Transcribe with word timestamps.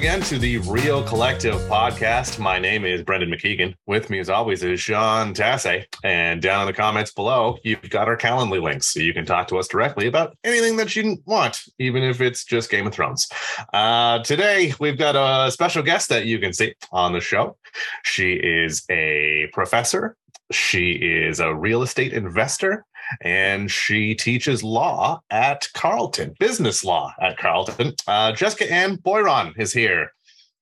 again 0.00 0.22
to 0.22 0.38
the 0.38 0.56
Real 0.60 1.02
Collective 1.04 1.56
podcast. 1.68 2.38
My 2.38 2.58
name 2.58 2.86
is 2.86 3.02
Brendan 3.02 3.30
McKeegan. 3.30 3.74
With 3.86 4.08
me, 4.08 4.18
as 4.18 4.30
always, 4.30 4.62
is 4.62 4.80
Sean 4.80 5.34
Tassay. 5.34 5.84
And 6.02 6.40
down 6.40 6.62
in 6.62 6.66
the 6.68 6.72
comments 6.72 7.12
below, 7.12 7.58
you've 7.64 7.90
got 7.90 8.08
our 8.08 8.16
Calendly 8.16 8.62
links, 8.62 8.94
so 8.94 9.00
you 9.00 9.12
can 9.12 9.26
talk 9.26 9.46
to 9.48 9.58
us 9.58 9.68
directly 9.68 10.06
about 10.06 10.34
anything 10.42 10.78
that 10.78 10.96
you 10.96 11.18
want, 11.26 11.60
even 11.78 12.02
if 12.02 12.22
it's 12.22 12.46
just 12.46 12.70
Game 12.70 12.86
of 12.86 12.94
Thrones. 12.94 13.28
Uh, 13.74 14.20
today, 14.20 14.72
we've 14.80 14.96
got 14.96 15.16
a 15.16 15.52
special 15.52 15.82
guest 15.82 16.08
that 16.08 16.24
you 16.24 16.38
can 16.38 16.54
see 16.54 16.74
on 16.92 17.12
the 17.12 17.20
show. 17.20 17.58
She 18.02 18.32
is 18.32 18.82
a 18.90 19.50
professor. 19.52 20.16
She 20.50 20.92
is 20.92 21.40
a 21.40 21.54
real 21.54 21.82
estate 21.82 22.14
investor 22.14 22.86
and 23.22 23.70
she 23.70 24.14
teaches 24.14 24.62
law 24.62 25.20
at 25.30 25.68
Carleton, 25.74 26.34
business 26.38 26.84
law 26.84 27.14
at 27.20 27.38
Carleton. 27.38 27.94
Uh, 28.06 28.32
Jessica 28.32 28.70
Ann 28.70 28.96
Boyron 28.98 29.52
is 29.58 29.72
here. 29.72 30.12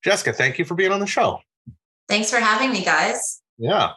Jessica, 0.05 0.33
thank 0.33 0.59
you 0.59 0.65
for 0.65 0.75
being 0.75 0.93
on 0.93 1.01
the 1.01 1.07
show. 1.07 1.41
Thanks 2.09 2.31
for 2.31 2.39
having 2.39 2.71
me, 2.71 2.85
guys. 2.85 3.43
Yeah, 3.59 3.93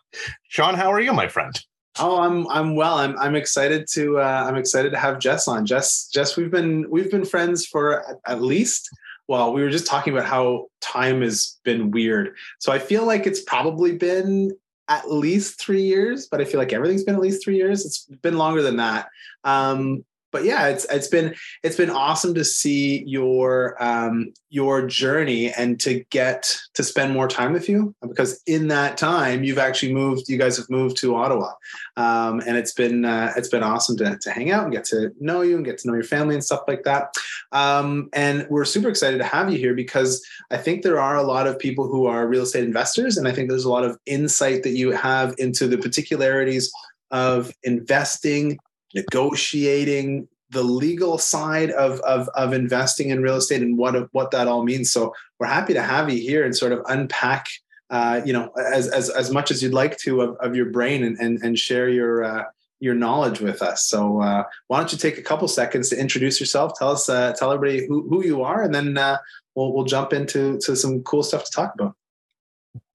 Sean, 0.48 0.76
how 0.76 0.92
are 0.92 1.00
you, 1.00 1.14
my 1.14 1.28
friend? 1.28 1.60
Oh, 2.00 2.22
I'm 2.22 2.48
I'm 2.48 2.76
well. 2.76 2.96
I'm 2.96 3.18
I'm 3.20 3.36
excited 3.36 3.86
to 3.94 4.20
uh, 4.20 4.46
I'm 4.48 4.56
excited 4.56 4.92
to 4.92 4.98
have 4.98 5.20
Jess 5.20 5.48
on. 5.48 5.66
Jess, 5.66 6.08
Jess, 6.08 6.38
we've 6.38 6.50
been 6.52 6.90
we've 6.90 7.12
been 7.12 7.26
friends 7.26 7.66
for 7.66 8.20
at 8.26 8.42
least 8.42 8.90
well, 9.32 9.54
we 9.54 9.62
were 9.62 9.70
just 9.70 9.88
talking 9.88 10.12
about 10.12 10.28
how 10.28 10.68
time 10.82 11.22
has 11.22 11.58
been 11.64 11.90
weird. 11.92 12.36
So 12.60 12.74
I 12.74 12.80
feel 12.80 13.06
like 13.06 13.26
it's 13.26 13.42
probably 13.42 13.96
been 13.98 14.52
at 14.88 15.12
least 15.12 15.60
three 15.60 15.84
years, 15.84 16.28
but 16.28 16.42
I 16.42 16.46
feel 16.46 16.60
like 16.60 16.74
everything's 16.74 17.04
been 17.04 17.16
at 17.16 17.22
least 17.22 17.44
three 17.44 17.56
years. 17.56 17.86
It's 17.86 18.06
been 18.06 18.38
longer 18.38 18.62
than 18.62 18.78
that. 18.78 19.08
Um, 19.44 20.04
but 20.32 20.44
yeah, 20.44 20.68
it's 20.68 20.86
it's 20.86 21.08
been 21.08 21.36
it's 21.64 21.76
been 21.76 21.90
awesome 21.90 22.34
to 22.36 22.46
see 22.46 23.04
your 23.06 23.76
um, 23.84 24.34
your 24.50 24.86
journey 24.86 25.52
and 25.52 25.80
to 25.82 26.04
get 26.10 26.58
to 26.74 26.84
spend 26.84 27.14
more 27.14 27.28
time 27.28 27.54
with 27.54 27.68
you 27.70 27.94
because 28.08 28.42
in 28.48 28.68
that 28.70 28.98
time 28.98 29.44
you've 29.44 29.58
actually 29.58 29.94
moved. 29.94 30.30
You 30.30 30.38
guys 30.38 30.58
have 30.58 30.70
moved 30.70 30.98
to 30.98 31.16
Ottawa, 31.16 31.52
um, 31.98 32.42
and 32.46 32.58
it's 32.58 32.74
been 32.74 33.06
uh, 33.06 33.34
it's 33.36 33.50
been 33.50 33.64
awesome 33.64 33.98
to 33.98 34.18
to 34.22 34.32
hang 34.32 34.52
out 34.52 34.64
and 34.64 34.74
get 34.74 34.86
to 34.86 35.12
know 35.20 35.42
you 35.42 35.56
and 35.56 35.66
get 35.66 35.78
to 35.80 35.88
know 35.88 35.94
your 35.94 36.04
family 36.04 36.36
and 36.36 36.44
stuff 36.44 36.62
like 36.68 36.84
that. 36.84 37.14
Um, 37.52 38.10
and 38.14 38.48
we're 38.50 38.66
super 38.66 38.90
excited 38.90 39.18
to 39.18 39.26
have 39.26 39.52
you 39.52 39.58
here 39.58 39.74
because 39.74 40.26
I 40.50 40.58
think 40.58 40.82
there 40.82 41.00
are 41.00 41.18
a 41.18 41.24
lot 41.24 41.48
of 41.48 41.60
people 41.60 41.88
who 41.88 42.06
are 42.06 42.28
real 42.28 42.44
estate 42.44 42.64
investors, 42.64 43.18
and 43.18 43.28
I 43.28 43.32
think 43.32 43.50
there's 43.50 43.66
a 43.66 43.72
lot 43.72 43.84
of 43.84 43.98
insight 44.06 44.64
that 44.64 44.72
you 44.72 44.92
have 44.92 45.36
into 45.38 45.68
the 45.68 45.78
particularities 45.78 46.72
of 47.12 47.52
investing 47.64 48.58
negotiating 48.94 50.28
the 50.50 50.64
legal 50.64 51.18
side 51.18 51.72
of, 51.72 52.00
of, 52.02 52.28
of 52.36 52.52
investing 52.52 53.10
in 53.10 53.22
real 53.22 53.38
estate 53.38 53.62
and 53.62 53.78
what, 53.78 53.96
what 54.14 54.32
that 54.32 54.48
all 54.48 54.64
means. 54.64 54.92
So 54.92 55.14
we're 55.40 55.48
happy 55.48 55.74
to 55.74 55.82
have 55.82 56.10
you 56.10 56.20
here 56.20 56.44
and 56.44 56.56
sort 56.56 56.74
of 56.74 56.82
unpack, 56.88 57.46
uh, 57.90 58.22
you 58.26 58.34
know, 58.34 58.52
as, 58.58 58.90
as, 58.90 59.10
as 59.10 59.32
much 59.32 59.50
as 59.50 59.64
you'd 59.64 59.74
like 59.74 59.98
to 60.00 60.22
of, 60.22 60.36
of 60.38 60.56
your 60.56 60.66
brain 60.66 61.04
and, 61.04 61.18
and, 61.20 61.42
and 61.42 61.58
share 61.58 61.88
your, 61.88 62.26
uh, 62.26 62.44
your 62.82 62.96
knowledge 62.96 63.40
with 63.40 63.62
us. 63.62 63.86
So 63.88 64.22
uh, 64.22 64.44
why 64.68 64.80
don't 64.80 64.92
you 64.92 64.98
take 64.98 65.18
a 65.18 65.22
couple 65.22 65.48
seconds 65.48 65.90
to 65.90 65.98
introduce 65.98 66.40
yourself? 66.40 66.74
Tell 66.78 66.92
us, 66.92 67.08
uh, 67.08 67.32
tell 67.34 67.52
everybody 67.52 67.88
who, 67.88 68.10
who 68.10 68.26
you 68.26 68.42
are, 68.42 68.62
and 68.64 68.76
then 68.76 68.98
uh, 68.98 69.20
we'll, 69.56 69.72
we'll 69.72 69.86
jump 69.86 70.12
into 70.12 70.58
to 70.60 70.76
some 70.76 71.02
cool 71.04 71.24
stuff 71.24 71.46
to 71.46 71.52
talk 71.52 71.74
about. 71.76 71.96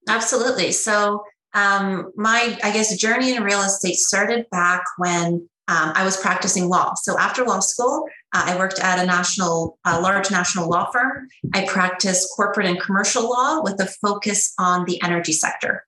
Absolutely. 0.07 0.73
So 0.73 1.23
um, 1.53 2.11
my, 2.15 2.57
I 2.63 2.71
guess, 2.71 2.95
journey 2.97 3.35
in 3.35 3.43
real 3.43 3.61
estate 3.61 3.95
started 3.95 4.45
back 4.51 4.83
when 4.97 5.49
um, 5.67 5.91
I 5.95 6.05
was 6.05 6.17
practicing 6.17 6.69
law. 6.69 6.93
So 6.95 7.17
after 7.19 7.43
law 7.43 7.59
school, 7.59 8.07
uh, 8.33 8.43
I 8.45 8.57
worked 8.57 8.79
at 8.79 8.99
a 8.99 9.05
national, 9.05 9.77
a 9.85 9.99
large 9.99 10.31
national 10.31 10.69
law 10.69 10.89
firm. 10.91 11.27
I 11.53 11.65
practiced 11.65 12.29
corporate 12.35 12.67
and 12.67 12.79
commercial 12.79 13.29
law 13.29 13.61
with 13.61 13.79
a 13.81 13.85
focus 13.85 14.53
on 14.57 14.85
the 14.85 15.01
energy 15.01 15.33
sector. 15.33 15.85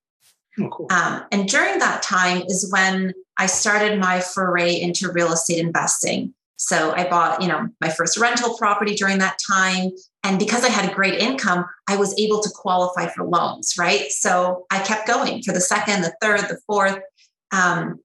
Oh, 0.59 0.67
cool. 0.69 0.87
um, 0.91 1.23
and 1.31 1.47
during 1.47 1.79
that 1.79 2.01
time 2.03 2.41
is 2.47 2.69
when 2.71 3.13
I 3.37 3.45
started 3.45 3.99
my 3.99 4.19
foray 4.19 4.79
into 4.79 5.11
real 5.11 5.31
estate 5.31 5.59
investing. 5.59 6.33
So 6.57 6.91
I 6.91 7.09
bought, 7.09 7.41
you 7.41 7.47
know, 7.47 7.69
my 7.79 7.87
first 7.87 8.17
rental 8.17 8.57
property 8.57 8.93
during 8.93 9.19
that 9.19 9.37
time. 9.49 9.91
And 10.25 10.37
because 10.37 10.65
I 10.65 10.69
had 10.69 10.91
a 10.91 10.93
great 10.93 11.17
income, 11.17 11.63
I 11.87 11.95
was 11.95 12.19
able 12.19 12.41
to 12.41 12.49
qualify 12.53 13.07
for 13.07 13.23
loans, 13.23 13.75
right? 13.79 14.11
So 14.11 14.65
I 14.69 14.79
kept 14.79 15.07
going 15.07 15.41
for 15.41 15.53
the 15.53 15.61
second, 15.61 16.01
the 16.01 16.13
third, 16.21 16.41
the 16.41 16.59
fourth. 16.67 16.99
Um, 17.53 18.01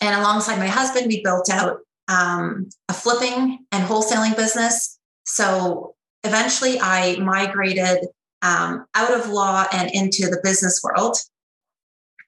and 0.00 0.20
alongside 0.20 0.58
my 0.58 0.66
husband, 0.66 1.06
we 1.06 1.22
built 1.22 1.50
out 1.50 1.78
um, 2.08 2.68
a 2.88 2.94
flipping 2.94 3.58
and 3.72 3.84
wholesaling 3.84 4.36
business. 4.36 4.98
So 5.24 5.94
eventually 6.24 6.78
I 6.80 7.16
migrated 7.16 8.06
um, 8.42 8.86
out 8.94 9.12
of 9.12 9.28
law 9.28 9.66
and 9.72 9.90
into 9.90 10.28
the 10.28 10.40
business 10.42 10.80
world. 10.82 11.16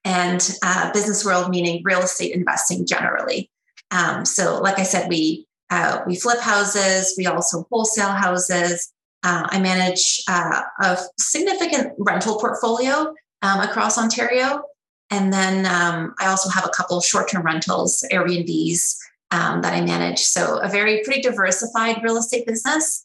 And 0.04 0.40
uh, 0.62 0.92
business 0.92 1.24
world 1.24 1.50
meaning 1.50 1.82
real 1.84 2.00
estate 2.00 2.34
investing 2.34 2.86
generally. 2.86 3.50
Um, 3.90 4.24
so, 4.24 4.60
like 4.60 4.78
I 4.78 4.84
said, 4.84 5.08
we 5.08 5.46
uh, 5.70 6.00
we 6.06 6.16
flip 6.16 6.40
houses. 6.40 7.14
We 7.18 7.26
also 7.26 7.66
wholesale 7.70 8.12
houses. 8.12 8.92
Uh, 9.22 9.46
I 9.50 9.60
manage 9.60 10.22
uh, 10.28 10.62
a 10.80 10.98
significant 11.18 11.92
rental 11.98 12.38
portfolio 12.38 13.12
um, 13.42 13.60
across 13.60 13.98
Ontario, 13.98 14.62
and 15.10 15.32
then 15.32 15.66
um, 15.66 16.14
I 16.18 16.26
also 16.26 16.50
have 16.50 16.64
a 16.64 16.70
couple 16.70 16.98
of 16.98 17.04
short 17.04 17.30
term 17.30 17.42
rentals, 17.42 18.04
Airbnbs 18.12 18.96
um, 19.30 19.62
that 19.62 19.74
I 19.74 19.80
manage. 19.80 20.20
So 20.20 20.58
a 20.58 20.68
very 20.68 21.02
pretty 21.04 21.22
diversified 21.22 22.02
real 22.02 22.16
estate 22.16 22.46
business. 22.46 23.04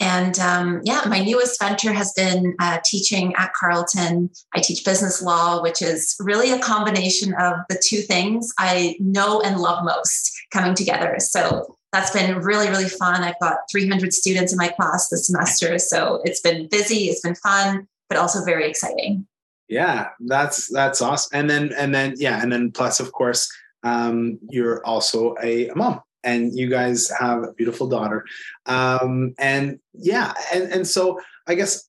And 0.00 0.38
um, 0.38 0.80
yeah, 0.84 1.02
my 1.06 1.22
newest 1.22 1.60
venture 1.60 1.92
has 1.92 2.12
been 2.14 2.54
uh, 2.60 2.78
teaching 2.84 3.34
at 3.36 3.52
Carleton. 3.52 4.30
I 4.54 4.60
teach 4.60 4.84
business 4.84 5.20
law, 5.20 5.62
which 5.62 5.82
is 5.82 6.16
really 6.18 6.50
a 6.50 6.58
combination 6.58 7.34
of 7.34 7.56
the 7.68 7.80
two 7.84 7.98
things 7.98 8.52
I 8.58 8.96
know 9.00 9.42
and 9.42 9.60
love 9.60 9.84
most 9.84 10.32
coming 10.50 10.74
together. 10.74 11.16
So 11.18 11.76
that's 11.92 12.10
been 12.10 12.38
really, 12.38 12.70
really 12.70 12.88
fun. 12.88 13.22
I've 13.22 13.38
got 13.40 13.58
300 13.70 14.14
students 14.14 14.52
in 14.52 14.56
my 14.56 14.68
class 14.68 15.08
this 15.10 15.26
semester. 15.26 15.78
So 15.78 16.22
it's 16.24 16.40
been 16.40 16.68
busy, 16.68 17.08
it's 17.08 17.20
been 17.20 17.34
fun, 17.34 17.86
but 18.08 18.18
also 18.18 18.44
very 18.44 18.68
exciting 18.68 19.26
yeah 19.72 20.08
that's 20.26 20.70
that's 20.70 21.00
awesome 21.00 21.30
and 21.32 21.48
then 21.48 21.72
and 21.78 21.94
then 21.94 22.14
yeah 22.18 22.42
and 22.42 22.52
then 22.52 22.70
plus 22.70 23.00
of 23.00 23.10
course 23.12 23.50
um, 23.84 24.38
you're 24.48 24.84
also 24.86 25.34
a, 25.42 25.70
mom 25.74 26.00
and 26.22 26.56
you 26.56 26.68
guys 26.68 27.10
have 27.18 27.42
a 27.42 27.52
beautiful 27.54 27.88
daughter. 27.88 28.24
Um, 28.66 29.34
and 29.38 29.80
yeah 29.94 30.34
and 30.54 30.72
and 30.72 30.86
so 30.86 31.20
i 31.46 31.54
guess 31.54 31.88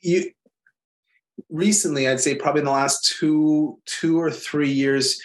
you 0.00 0.30
recently 1.50 2.08
i'd 2.08 2.20
say 2.20 2.34
probably 2.34 2.60
in 2.60 2.64
the 2.64 2.70
last 2.72 3.04
two 3.04 3.78
two 3.84 4.18
or 4.20 4.30
three 4.30 4.70
years 4.70 5.20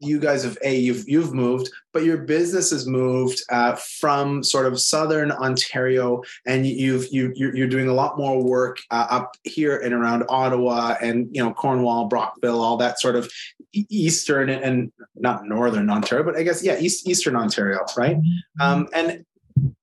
you 0.00 0.18
guys 0.18 0.44
have 0.44 0.58
a 0.62 0.76
you've 0.76 1.08
you've 1.08 1.34
moved, 1.34 1.70
but 1.92 2.04
your 2.04 2.18
business 2.18 2.70
has 2.70 2.86
moved 2.86 3.42
uh, 3.50 3.74
from 3.74 4.42
sort 4.42 4.66
of 4.66 4.80
southern 4.80 5.32
Ontario, 5.32 6.22
and 6.46 6.66
you've 6.66 7.12
you 7.12 7.32
you're, 7.34 7.54
you're 7.56 7.68
doing 7.68 7.88
a 7.88 7.94
lot 7.94 8.16
more 8.16 8.42
work 8.42 8.78
uh, 8.90 9.06
up 9.10 9.36
here 9.44 9.78
and 9.78 9.92
around 9.92 10.24
Ottawa 10.28 10.96
and 11.00 11.28
you 11.34 11.42
know 11.42 11.52
Cornwall, 11.52 12.06
Brockville, 12.06 12.62
all 12.62 12.76
that 12.76 13.00
sort 13.00 13.16
of 13.16 13.30
eastern 13.72 14.48
and 14.48 14.92
not 15.16 15.44
northern 15.46 15.90
Ontario, 15.90 16.24
but 16.24 16.36
I 16.36 16.42
guess 16.42 16.62
yeah, 16.62 16.78
east 16.78 17.08
eastern 17.08 17.36
Ontario, 17.36 17.84
right? 17.96 18.16
Mm-hmm. 18.16 18.60
Um, 18.60 18.88
and 18.92 19.24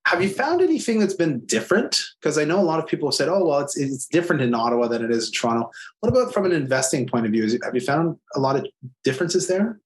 have 0.06 0.22
you 0.22 0.30
found 0.30 0.62
anything 0.62 1.00
that's 1.00 1.14
been 1.14 1.40
different? 1.46 2.02
Because 2.20 2.38
I 2.38 2.44
know 2.44 2.60
a 2.60 2.64
lot 2.64 2.80
of 2.80 2.88
people 2.88 3.10
have 3.10 3.16
said, 3.16 3.28
"Oh, 3.28 3.46
well, 3.46 3.60
it's 3.60 3.78
it's 3.78 4.06
different 4.06 4.42
in 4.42 4.54
Ottawa 4.54 4.88
than 4.88 5.04
it 5.04 5.12
is 5.12 5.28
in 5.28 5.34
Toronto." 5.34 5.70
What 6.00 6.10
about 6.10 6.34
from 6.34 6.46
an 6.46 6.52
investing 6.52 7.08
point 7.08 7.26
of 7.26 7.32
view? 7.32 7.44
Have 7.64 7.76
you 7.76 7.82
found 7.82 8.18
a 8.36 8.40
lot 8.40 8.56
of 8.56 8.66
differences 9.04 9.48
there? 9.48 9.80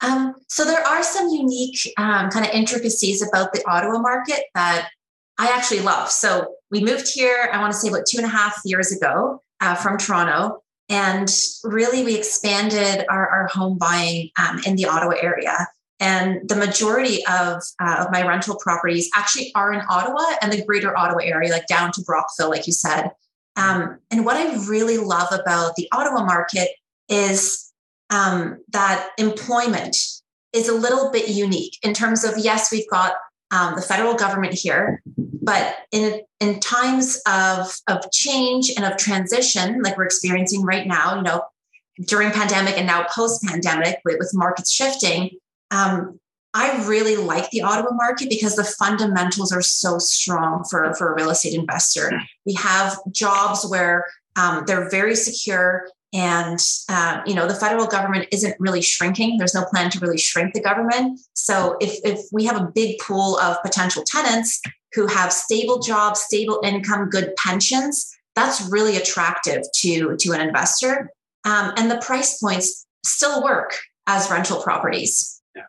Um, 0.00 0.34
so 0.48 0.64
there 0.64 0.86
are 0.86 1.02
some 1.02 1.28
unique 1.28 1.78
um, 1.96 2.30
kind 2.30 2.46
of 2.46 2.52
intricacies 2.52 3.26
about 3.26 3.52
the 3.52 3.62
Ottawa 3.66 3.98
market 3.98 4.44
that 4.54 4.90
I 5.38 5.48
actually 5.48 5.80
love. 5.80 6.10
So 6.10 6.54
we 6.70 6.84
moved 6.84 7.08
here, 7.12 7.50
I 7.52 7.58
want 7.58 7.72
to 7.72 7.78
say 7.78 7.88
about 7.88 8.06
two 8.08 8.18
and 8.18 8.26
a 8.26 8.30
half 8.30 8.60
years 8.64 8.92
ago 8.92 9.42
uh, 9.60 9.74
from 9.74 9.98
Toronto. 9.98 10.62
And 10.88 11.28
really, 11.64 12.04
we 12.04 12.16
expanded 12.16 13.04
our, 13.10 13.28
our 13.28 13.46
home 13.48 13.76
buying 13.76 14.30
um, 14.38 14.60
in 14.64 14.76
the 14.76 14.86
Ottawa 14.86 15.14
area. 15.20 15.66
And 16.00 16.48
the 16.48 16.56
majority 16.56 17.26
of, 17.26 17.62
uh, 17.80 18.04
of 18.04 18.12
my 18.12 18.26
rental 18.26 18.56
properties 18.56 19.10
actually 19.14 19.52
are 19.54 19.72
in 19.72 19.82
Ottawa 19.90 20.36
and 20.40 20.52
the 20.52 20.64
greater 20.64 20.96
Ottawa 20.96 21.20
area, 21.22 21.50
like 21.50 21.66
down 21.66 21.92
to 21.92 22.02
Brockville, 22.02 22.50
like 22.50 22.66
you 22.66 22.72
said. 22.72 23.10
Um, 23.56 23.98
and 24.10 24.24
what 24.24 24.36
I 24.36 24.54
really 24.68 24.96
love 24.96 25.32
about 25.32 25.74
the 25.74 25.88
Ottawa 25.92 26.24
market 26.24 26.68
is 27.08 27.67
um, 28.10 28.58
that 28.70 29.10
employment 29.18 29.96
is 30.52 30.68
a 30.68 30.74
little 30.74 31.10
bit 31.10 31.28
unique 31.28 31.78
in 31.82 31.92
terms 31.92 32.24
of 32.24 32.38
yes, 32.38 32.72
we've 32.72 32.88
got 32.90 33.14
um, 33.50 33.74
the 33.74 33.82
federal 33.82 34.14
government 34.14 34.54
here, 34.54 35.02
but 35.16 35.76
in 35.92 36.20
in 36.40 36.60
times 36.60 37.20
of 37.26 37.74
of 37.88 38.10
change 38.12 38.70
and 38.76 38.84
of 38.84 38.96
transition, 38.96 39.82
like 39.82 39.96
we're 39.96 40.04
experiencing 40.04 40.62
right 40.62 40.86
now, 40.86 41.16
you 41.16 41.22
know, 41.22 41.42
during 42.06 42.30
pandemic 42.30 42.76
and 42.76 42.86
now 42.86 43.06
post 43.14 43.42
pandemic 43.42 44.00
with, 44.04 44.18
with, 44.18 44.30
markets 44.34 44.70
shifting, 44.70 45.30
um, 45.70 46.20
I 46.54 46.86
really 46.86 47.16
like 47.16 47.50
the 47.50 47.62
Ottawa 47.62 47.92
market 47.92 48.28
because 48.28 48.56
the 48.56 48.64
fundamentals 48.64 49.52
are 49.52 49.62
so 49.62 49.98
strong 49.98 50.64
for, 50.64 50.94
for 50.94 51.12
a 51.12 51.14
real 51.14 51.30
estate 51.30 51.54
investor. 51.54 52.12
We 52.46 52.54
have 52.54 52.98
jobs 53.10 53.66
where 53.68 54.06
um, 54.36 54.64
they're 54.66 54.88
very 54.88 55.14
secure 55.14 55.88
and 56.12 56.58
uh, 56.88 57.20
you 57.26 57.34
know 57.34 57.46
the 57.46 57.54
federal 57.54 57.86
government 57.86 58.28
isn't 58.32 58.54
really 58.58 58.82
shrinking. 58.82 59.38
There's 59.38 59.54
no 59.54 59.64
plan 59.64 59.90
to 59.90 60.00
really 60.00 60.18
shrink 60.18 60.54
the 60.54 60.62
government. 60.62 61.20
So 61.34 61.76
if, 61.80 61.98
if 62.04 62.20
we 62.32 62.44
have 62.44 62.60
a 62.60 62.70
big 62.74 62.98
pool 62.98 63.38
of 63.38 63.62
potential 63.62 64.04
tenants 64.06 64.60
who 64.94 65.06
have 65.06 65.32
stable 65.32 65.80
jobs 65.80 66.20
stable 66.20 66.60
income 66.64 67.10
good 67.10 67.34
pensions 67.36 68.14
that's 68.38 68.70
really 68.70 68.96
attractive 68.96 69.62
to 69.74 70.16
to 70.16 70.32
an 70.32 70.40
investor. 70.40 71.10
Um, 71.44 71.72
and 71.76 71.90
the 71.90 71.98
price 71.98 72.38
points 72.38 72.86
still 73.04 73.42
work 73.42 73.74
as 74.06 74.30
rental 74.30 74.62
properties. 74.62 75.40
Yeah. 75.56 75.62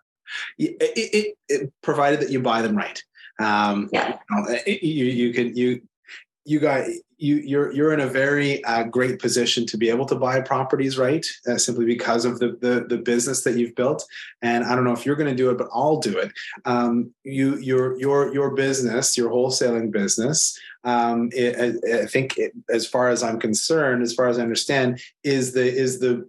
It, 0.57 0.77
it, 0.79 1.37
it 1.47 1.73
provided 1.81 2.19
that 2.21 2.29
you 2.29 2.41
buy 2.41 2.61
them 2.61 2.75
right. 2.75 3.01
Um, 3.39 3.89
yeah. 3.91 4.17
you, 4.29 4.47
know, 4.47 4.59
you, 4.65 5.05
you 5.05 5.33
can 5.33 5.55
you 5.55 5.81
you 6.49 6.59
got 6.59 6.87
you 7.17 7.35
you're 7.35 7.71
you're 7.71 7.93
in 7.93 7.99
a 7.99 8.07
very 8.07 8.63
uh, 8.63 8.83
great 8.83 9.19
position 9.19 9.65
to 9.67 9.77
be 9.77 9.89
able 9.89 10.05
to 10.05 10.15
buy 10.15 10.41
properties 10.41 10.97
right? 10.97 11.25
Uh, 11.47 11.57
simply 11.57 11.85
because 11.85 12.25
of 12.25 12.39
the, 12.39 12.57
the, 12.61 12.85
the 12.89 12.97
business 12.97 13.43
that 13.43 13.55
you've 13.55 13.75
built. 13.75 14.03
And 14.41 14.63
i 14.63 14.73
don't 14.73 14.83
know 14.83 14.93
if 14.93 15.05
you're 15.05 15.15
going 15.15 15.29
to 15.29 15.43
do 15.43 15.51
it 15.51 15.57
but 15.57 15.69
i'll 15.73 15.99
do 15.99 16.17
it. 16.17 16.31
Um, 16.65 17.13
you 17.23 17.57
your 17.57 17.99
your 17.99 18.33
your 18.33 18.55
business 18.55 19.17
your 19.17 19.29
wholesaling 19.29 19.91
business 19.91 20.57
um, 20.83 21.29
it, 21.33 21.53
I, 21.59 22.03
I 22.03 22.05
think 22.05 22.37
it, 22.37 22.53
as 22.69 22.87
far 22.87 23.09
as 23.09 23.21
i'm 23.21 23.39
concerned 23.39 24.01
as 24.01 24.13
far 24.13 24.27
as 24.27 24.39
i 24.39 24.41
understand 24.41 25.01
is 25.23 25.53
the 25.53 25.65
is 25.65 25.99
the 25.99 26.27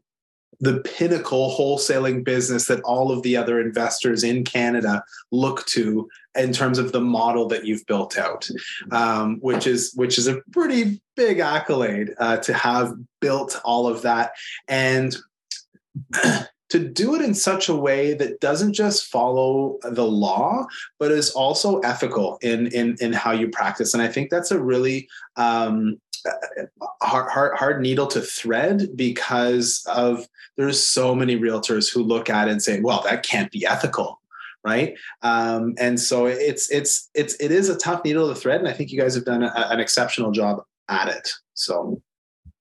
the 0.60 0.80
pinnacle 0.80 1.54
wholesaling 1.58 2.22
business 2.22 2.66
that 2.66 2.82
all 2.82 3.10
of 3.10 3.22
the 3.22 3.36
other 3.36 3.60
investors 3.60 4.22
in 4.22 4.44
Canada 4.44 5.02
look 5.32 5.64
to 5.66 6.08
in 6.36 6.52
terms 6.52 6.78
of 6.78 6.92
the 6.92 7.00
model 7.00 7.46
that 7.48 7.64
you've 7.64 7.86
built 7.86 8.16
out, 8.18 8.48
um, 8.92 9.38
which 9.40 9.66
is 9.66 9.92
which 9.94 10.18
is 10.18 10.26
a 10.26 10.40
pretty 10.52 11.00
big 11.16 11.38
accolade 11.38 12.14
uh, 12.18 12.36
to 12.38 12.52
have 12.52 12.94
built 13.20 13.60
all 13.64 13.86
of 13.86 14.02
that 14.02 14.32
and. 14.68 15.16
to 16.70 16.78
do 16.78 17.16
it 17.16 17.20
in 17.20 17.34
such 17.34 17.68
a 17.68 17.74
way 17.74 18.14
that 18.14 18.38
doesn't 18.38 18.74
just 18.74 19.06
follow 19.06 19.76
the 19.82 20.04
law 20.04 20.64
but 21.00 21.10
is 21.10 21.30
also 21.30 21.80
ethical 21.80 22.38
in 22.42 22.68
in 22.68 22.96
in 23.00 23.12
how 23.12 23.32
you 23.32 23.48
practice 23.48 23.92
and 23.92 24.00
i 24.00 24.06
think 24.06 24.30
that's 24.30 24.52
a 24.52 24.58
really 24.58 25.08
um, 25.36 25.98
hard, 27.02 27.30
hard, 27.30 27.56
hard 27.56 27.80
needle 27.80 28.06
to 28.08 28.20
thread 28.20 28.90
because 28.96 29.84
of 29.86 30.26
there's 30.56 30.84
so 30.84 31.14
many 31.14 31.38
realtors 31.38 31.92
who 31.92 32.02
look 32.02 32.28
at 32.28 32.48
it 32.48 32.52
and 32.52 32.62
say, 32.62 32.80
well, 32.80 33.02
that 33.02 33.22
can't 33.22 33.50
be 33.50 33.66
ethical. 33.66 34.19
Right. 34.62 34.94
Um, 35.22 35.74
and 35.78 35.98
so 35.98 36.26
it's, 36.26 36.70
it's, 36.70 37.08
it's, 37.14 37.34
it 37.40 37.50
is 37.50 37.70
a 37.70 37.78
tough 37.78 38.04
needle 38.04 38.28
to 38.28 38.34
thread. 38.34 38.60
And 38.60 38.68
I 38.68 38.74
think 38.74 38.90
you 38.90 39.00
guys 39.00 39.14
have 39.14 39.24
done 39.24 39.42
a, 39.42 39.52
an 39.54 39.80
exceptional 39.80 40.32
job 40.32 40.62
at 40.88 41.08
it. 41.08 41.30
So, 41.54 42.02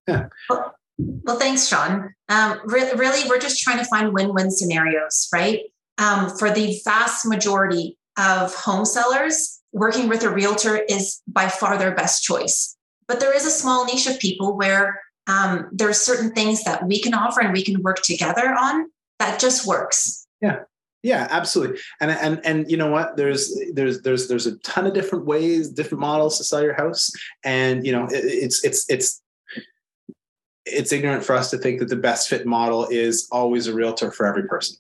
yeah. 0.08 0.28
Well, 0.50 0.76
well 0.98 1.38
thanks, 1.38 1.68
Sean. 1.68 2.14
Um, 2.30 2.60
re- 2.66 2.94
really, 2.96 3.28
we're 3.28 3.40
just 3.40 3.62
trying 3.62 3.80
to 3.80 3.86
find 3.86 4.14
win-win 4.14 4.50
scenarios, 4.50 5.28
right? 5.34 5.62
Um, 5.98 6.30
for 6.38 6.50
the 6.50 6.80
vast 6.86 7.26
majority 7.26 7.98
of 8.18 8.56
home 8.56 8.86
sellers, 8.86 9.60
working 9.74 10.08
with 10.08 10.24
a 10.24 10.30
realtor 10.30 10.78
is 10.78 11.22
by 11.28 11.50
far 11.50 11.78
their 11.78 11.94
best 11.94 12.24
choice. 12.24 12.78
But 13.08 13.20
there 13.20 13.36
is 13.36 13.46
a 13.46 13.52
small 13.52 13.86
niche 13.86 14.08
of 14.08 14.20
people 14.20 14.56
where 14.56 15.02
um, 15.28 15.68
there 15.74 15.90
are 15.90 15.94
certain 15.94 16.32
things 16.32 16.64
that 16.64 16.88
we 16.88 17.02
can 17.02 17.14
offer 17.14 17.42
and 17.42 17.52
we 17.52 17.64
can 17.64 17.82
work 17.82 18.02
together 18.04 18.56
on 18.58 18.90
that 19.20 19.40
just 19.40 19.68
works. 19.68 20.26
Yeah. 20.42 20.60
Yeah, 21.02 21.28
absolutely. 21.30 21.80
And 22.02 22.12
and 22.12 22.46
and 22.46 22.70
you 22.70 22.76
know 22.76 22.92
what? 22.92 23.16
There's 23.16 23.58
there's 23.74 24.02
there's 24.02 24.28
there's 24.28 24.48
a 24.48 24.58
ton 24.60 24.86
of 24.86 24.94
different 24.94 25.26
ways, 25.26 25.70
different 25.70 26.02
models 26.02 26.38
to 26.38 26.44
sell 26.44 26.62
your 26.62 26.74
house, 26.74 27.12
and 27.44 27.86
you 27.86 27.92
know 27.94 28.06
it, 28.06 28.24
it's 28.26 28.64
it's 28.66 28.86
it's 28.90 29.22
it's 30.66 30.92
ignorant 30.92 31.24
for 31.24 31.36
us 31.36 31.50
to 31.52 31.58
think 31.58 31.80
that 31.80 31.90
the 31.90 31.96
best 31.96 32.28
fit 32.30 32.46
model 32.46 32.86
is 32.88 33.28
always 33.32 33.68
a 33.68 33.74
realtor 33.74 34.12
for 34.12 34.26
every 34.26 34.44
person. 34.44 34.76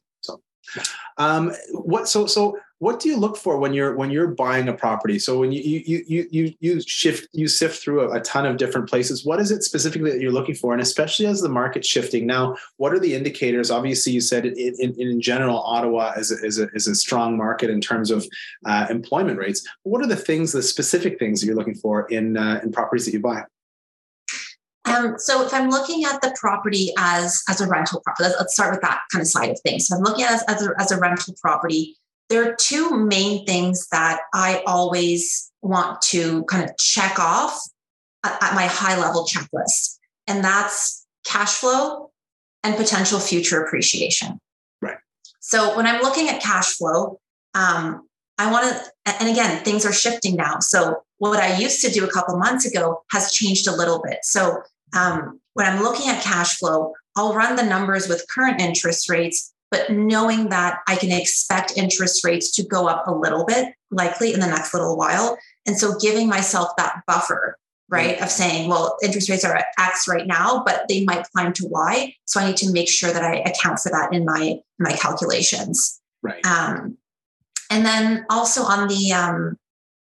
Um, 1.18 1.52
what 1.72 2.08
so 2.08 2.26
so 2.26 2.58
what 2.80 3.02
do 3.02 3.10
you 3.10 3.18
look 3.18 3.36
for 3.36 3.58
when 3.58 3.74
you're 3.74 3.96
when 3.96 4.10
you're 4.10 4.28
buying 4.28 4.70
a 4.70 4.74
property? 4.74 5.20
So 5.20 5.38
when 5.40 5.52
you 5.52 5.62
you 5.62 6.04
you 6.08 6.28
you 6.32 6.54
you 6.60 6.82
shift 6.82 7.28
you 7.34 7.48
sift 7.48 7.84
through 7.84 8.02
a, 8.02 8.18
a, 8.18 8.22
ton 8.22 8.46
of 8.46 8.58
different 8.58 8.90
places 8.90 9.26
what 9.26 9.40
is 9.40 9.52
it 9.52 9.64
specifically 9.64 10.12
that 10.12 10.22
you're 10.22 10.32
looking 10.32 10.56
for? 10.56 10.72
And 10.72 10.82
especially 10.82 11.26
as 11.26 11.42
the 11.42 11.50
market's 11.50 11.88
shifting 11.88 12.26
now 12.26 12.56
what 12.78 12.94
are 12.94 13.00
the 13.00 13.14
indicators? 13.14 13.70
Obviously 13.70 14.14
you 14.14 14.22
said 14.22 14.46
in, 14.46 14.76
in, 14.80 14.96
in 14.98 15.22
general 15.22 15.60
ottawa 15.60 16.14
is 16.18 16.32
a, 16.32 16.46
is, 16.46 16.60
a, 16.60 16.70
is 16.74 16.88
a 16.88 16.96
strong 16.96 17.36
market 17.38 17.70
in 17.70 17.82
terms 17.82 18.12
of 18.12 18.26
uh, 18.66 18.88
employment 18.90 19.38
rates. 19.38 19.68
What 19.84 20.02
are 20.02 20.08
the 20.08 20.16
things 20.16 20.54
the 20.54 20.64
specific 20.64 21.20
things 21.20 21.42
that 21.42 21.48
you're 21.48 21.56
looking 21.56 21.76
for 21.76 22.08
in 22.08 22.38
uh, 22.38 22.62
in 22.64 22.72
properties 22.72 23.06
that 23.06 23.12
you 23.12 23.20
buy 23.20 23.44
um, 24.90 25.16
so 25.18 25.46
if 25.46 25.54
I'm 25.54 25.70
looking 25.70 26.04
at 26.06 26.22
the 26.22 26.36
property 26.40 26.92
as 26.98 27.42
as 27.50 27.62
a 27.62 27.68
rental 27.68 28.02
property, 28.02 28.24
let's, 28.24 28.36
let's 28.40 28.54
start 28.54 28.72
with 28.72 28.82
that 28.82 29.02
kind 29.12 29.22
of 29.22 29.28
side 29.28 29.50
of 29.50 29.60
things. 29.62 29.88
So 29.88 29.96
I'm 29.96 30.04
looking 30.04 30.26
at 30.26 30.32
it 30.32 30.44
as, 30.48 30.62
as, 30.62 30.68
a, 30.68 30.72
as 30.80 30.92
a 30.92 31.00
rental 31.00 31.36
property 31.42 31.98
there 32.30 32.48
are 32.48 32.56
two 32.56 32.96
main 32.96 33.46
things 33.46 33.88
that 33.92 34.22
I 34.34 34.64
always 34.66 35.52
want 35.62 36.02
to 36.04 36.44
kind 36.46 36.64
of 36.64 36.78
check 36.78 37.20
off 37.20 37.60
at 38.24 38.54
my 38.54 38.66
high 38.68 38.98
level 39.00 39.26
checklist, 39.26 39.98
and 40.28 40.44
that's 40.44 41.06
cash 41.26 41.56
flow 41.56 42.12
and 42.64 42.76
potential 42.76 43.20
future 43.20 43.64
appreciation. 43.64 44.40
Right. 44.82 44.98
So 45.40 45.76
when 45.76 45.88
I'm 45.88 46.02
looking 46.02 46.30
at 46.30 46.42
cash 46.42 46.76
flow, 46.76 47.20
um, 47.56 48.08
I 48.38 48.52
want 48.52 48.68
to, 48.68 48.92
and 49.20 49.30
again, 49.30 49.64
things 49.64 49.86
are 49.86 49.94
shifting 49.94 50.36
now. 50.36 50.60
So 50.60 51.02
what 51.18 51.40
I 51.40 51.58
used 51.58 51.82
to 51.84 51.92
do 51.92 52.06
a 52.06 52.12
couple 52.12 52.38
months 52.38 52.66
ago 52.66 53.04
has 53.12 53.32
changed 53.32 53.68
a 53.68 53.76
little 53.76 54.02
bit. 54.02 54.20
So 54.24 54.62
um, 54.94 55.40
when 55.54 55.66
I'm 55.66 55.82
looking 55.82 56.10
at 56.10 56.24
cash 56.24 56.58
flow, 56.58 56.94
I'll 57.16 57.34
run 57.34 57.56
the 57.56 57.64
numbers 57.64 58.08
with 58.08 58.26
current 58.30 58.62
interest 58.62 59.10
rates 59.10 59.54
but 59.72 59.92
knowing 59.92 60.50
that 60.50 60.80
I 60.88 60.96
can 60.96 61.12
expect 61.12 61.78
interest 61.78 62.24
rates 62.24 62.52
to 62.54 62.64
go 62.64 62.88
up 62.88 63.08
a 63.08 63.14
little 63.14 63.46
bit, 63.46 63.74
likely 63.92 64.34
in 64.34 64.40
the 64.40 64.48
next 64.48 64.74
little 64.74 64.98
while. 64.98 65.38
And 65.66 65.78
so 65.78 65.98
giving 66.00 66.28
myself 66.28 66.70
that 66.78 67.02
buffer, 67.06 67.58
right, 67.88 68.20
of 68.22 68.30
saying, 68.30 68.70
well, 68.70 68.98
interest 69.04 69.30
rates 69.30 69.46
are 69.46 69.56
at 69.56 69.68
X 69.80 70.08
right 70.08 70.26
now, 70.26 70.64
but 70.66 70.86
they 70.90 71.04
might 71.04 71.26
climb 71.34 71.54
to 71.54 71.68
Y. 71.68 72.14
So 72.26 72.40
I 72.40 72.48
need 72.48 72.58
to 72.58 72.72
make 72.72 72.90
sure 72.90 73.12
that 73.12 73.24
I 73.24 73.38
account 73.38 73.80
for 73.80 73.90
that 73.92 74.14
in 74.14 74.26
my 74.26 74.60
my 74.80 74.94
calculations. 74.94 76.00
Right. 76.22 76.44
Um, 76.46 76.98
and 77.70 77.86
then 77.86 78.26
also 78.30 78.64
on 78.64 78.88
the 78.88 79.14
um, 79.14 79.58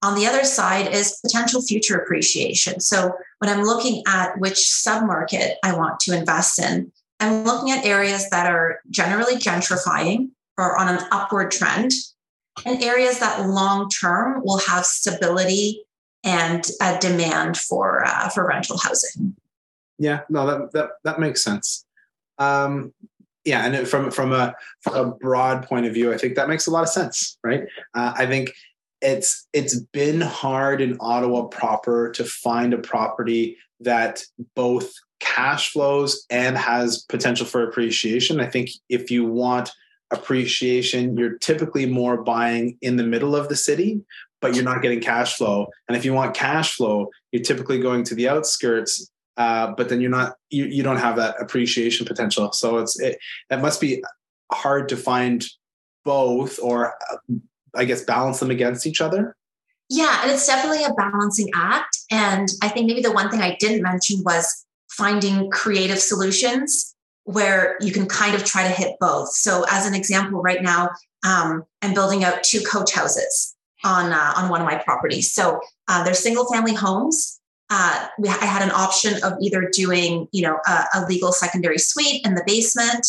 on 0.04 0.14
the 0.14 0.26
other 0.26 0.44
side 0.44 0.92
is 0.92 1.18
potential 1.22 1.62
future 1.62 1.96
appreciation. 1.96 2.78
So 2.80 3.16
when 3.38 3.50
I'm 3.50 3.64
looking 3.64 4.02
at 4.06 4.38
which 4.38 4.56
submarket 4.56 5.54
I 5.64 5.74
want 5.74 5.98
to 6.00 6.16
invest 6.16 6.58
in, 6.58 6.92
I'm 7.20 7.44
looking 7.44 7.70
at 7.70 7.86
areas 7.86 8.28
that 8.30 8.46
are 8.46 8.80
generally 8.90 9.36
gentrifying 9.36 10.28
or 10.58 10.78
on 10.78 10.88
an 10.88 11.00
upward 11.10 11.50
trend, 11.50 11.92
and 12.66 12.82
areas 12.82 13.18
that 13.18 13.48
long 13.48 13.88
term 13.88 14.42
will 14.44 14.58
have 14.58 14.84
stability 14.84 15.84
and 16.22 16.64
a 16.80 16.98
demand 16.98 17.56
for 17.56 18.04
uh, 18.04 18.28
for 18.28 18.46
rental 18.46 18.76
housing. 18.76 19.34
Yeah, 19.98 20.20
no, 20.28 20.46
that 20.46 20.72
that 20.72 20.90
that 21.04 21.18
makes 21.18 21.42
sense. 21.42 21.86
Um, 22.38 22.92
yeah, 23.44 23.66
and 23.66 23.88
from 23.88 24.10
from 24.10 24.32
a, 24.32 24.54
from 24.80 24.94
a 24.94 25.10
broad 25.14 25.66
point 25.66 25.86
of 25.86 25.94
view, 25.94 26.12
I 26.12 26.18
think 26.18 26.34
that 26.36 26.48
makes 26.48 26.66
a 26.66 26.70
lot 26.70 26.82
of 26.82 26.88
sense, 26.88 27.38
right? 27.42 27.64
Uh, 27.94 28.12
I 28.16 28.26
think 28.26 28.52
it's 29.04 29.46
it's 29.52 29.78
been 29.78 30.20
hard 30.20 30.80
in 30.80 30.96
Ottawa 30.98 31.44
proper 31.44 32.10
to 32.12 32.24
find 32.24 32.72
a 32.72 32.78
property 32.78 33.56
that 33.80 34.24
both 34.56 34.92
cash 35.20 35.70
flows 35.70 36.24
and 36.30 36.56
has 36.56 37.04
potential 37.08 37.46
for 37.46 37.62
appreciation. 37.62 38.40
I 38.40 38.48
think 38.48 38.70
if 38.88 39.10
you 39.10 39.24
want 39.24 39.70
appreciation, 40.10 41.16
you're 41.16 41.38
typically 41.38 41.86
more 41.86 42.22
buying 42.22 42.78
in 42.80 42.96
the 42.96 43.04
middle 43.04 43.36
of 43.36 43.48
the 43.48 43.56
city, 43.56 44.00
but 44.40 44.54
you're 44.54 44.64
not 44.64 44.82
getting 44.82 45.00
cash 45.00 45.36
flow. 45.36 45.66
And 45.88 45.96
if 45.96 46.04
you 46.04 46.12
want 46.12 46.34
cash 46.34 46.74
flow, 46.74 47.10
you're 47.32 47.42
typically 47.42 47.80
going 47.80 48.04
to 48.04 48.14
the 48.14 48.28
outskirts, 48.28 49.10
uh, 49.36 49.72
but 49.76 49.88
then 49.88 50.00
you're 50.00 50.10
not 50.10 50.36
you, 50.50 50.64
you 50.64 50.82
don't 50.82 50.98
have 50.98 51.16
that 51.16 51.36
appreciation 51.40 52.06
potential. 52.06 52.52
So 52.52 52.78
it's 52.78 52.98
it 53.00 53.18
that 53.50 53.60
must 53.60 53.80
be 53.80 54.02
hard 54.50 54.88
to 54.90 54.96
find 54.96 55.44
both, 56.04 56.58
or 56.62 56.94
uh, 57.10 57.16
I 57.76 57.84
guess 57.84 58.02
balance 58.02 58.40
them 58.40 58.50
against 58.50 58.86
each 58.86 59.00
other. 59.00 59.36
Yeah, 59.90 60.22
and 60.22 60.30
it's 60.30 60.46
definitely 60.46 60.84
a 60.84 60.94
balancing 60.94 61.50
act. 61.54 61.98
And 62.10 62.48
I 62.62 62.68
think 62.68 62.86
maybe 62.86 63.02
the 63.02 63.12
one 63.12 63.30
thing 63.30 63.40
I 63.40 63.56
didn't 63.60 63.82
mention 63.82 64.22
was 64.24 64.64
finding 64.90 65.50
creative 65.50 65.98
solutions 65.98 66.94
where 67.24 67.76
you 67.80 67.92
can 67.92 68.06
kind 68.06 68.34
of 68.34 68.44
try 68.44 68.62
to 68.62 68.72
hit 68.72 68.96
both. 69.00 69.30
So, 69.32 69.64
as 69.70 69.86
an 69.86 69.94
example, 69.94 70.40
right 70.42 70.62
now, 70.62 70.90
um, 71.26 71.64
I'm 71.82 71.94
building 71.94 72.24
out 72.24 72.42
two 72.42 72.60
coach 72.60 72.92
houses 72.92 73.54
on 73.84 74.12
uh, 74.12 74.32
on 74.36 74.48
one 74.48 74.60
of 74.60 74.66
my 74.66 74.76
properties. 74.78 75.32
So 75.32 75.60
uh, 75.88 76.04
they're 76.04 76.14
single 76.14 76.46
family 76.46 76.74
homes. 76.74 77.40
Uh, 77.70 78.06
I 78.28 78.46
had 78.46 78.62
an 78.62 78.70
option 78.70 79.22
of 79.22 79.34
either 79.40 79.70
doing, 79.72 80.28
you 80.32 80.42
know, 80.42 80.58
a, 80.66 80.84
a 80.94 81.06
legal 81.06 81.32
secondary 81.32 81.78
suite 81.78 82.24
in 82.24 82.34
the 82.34 82.44
basement 82.46 83.06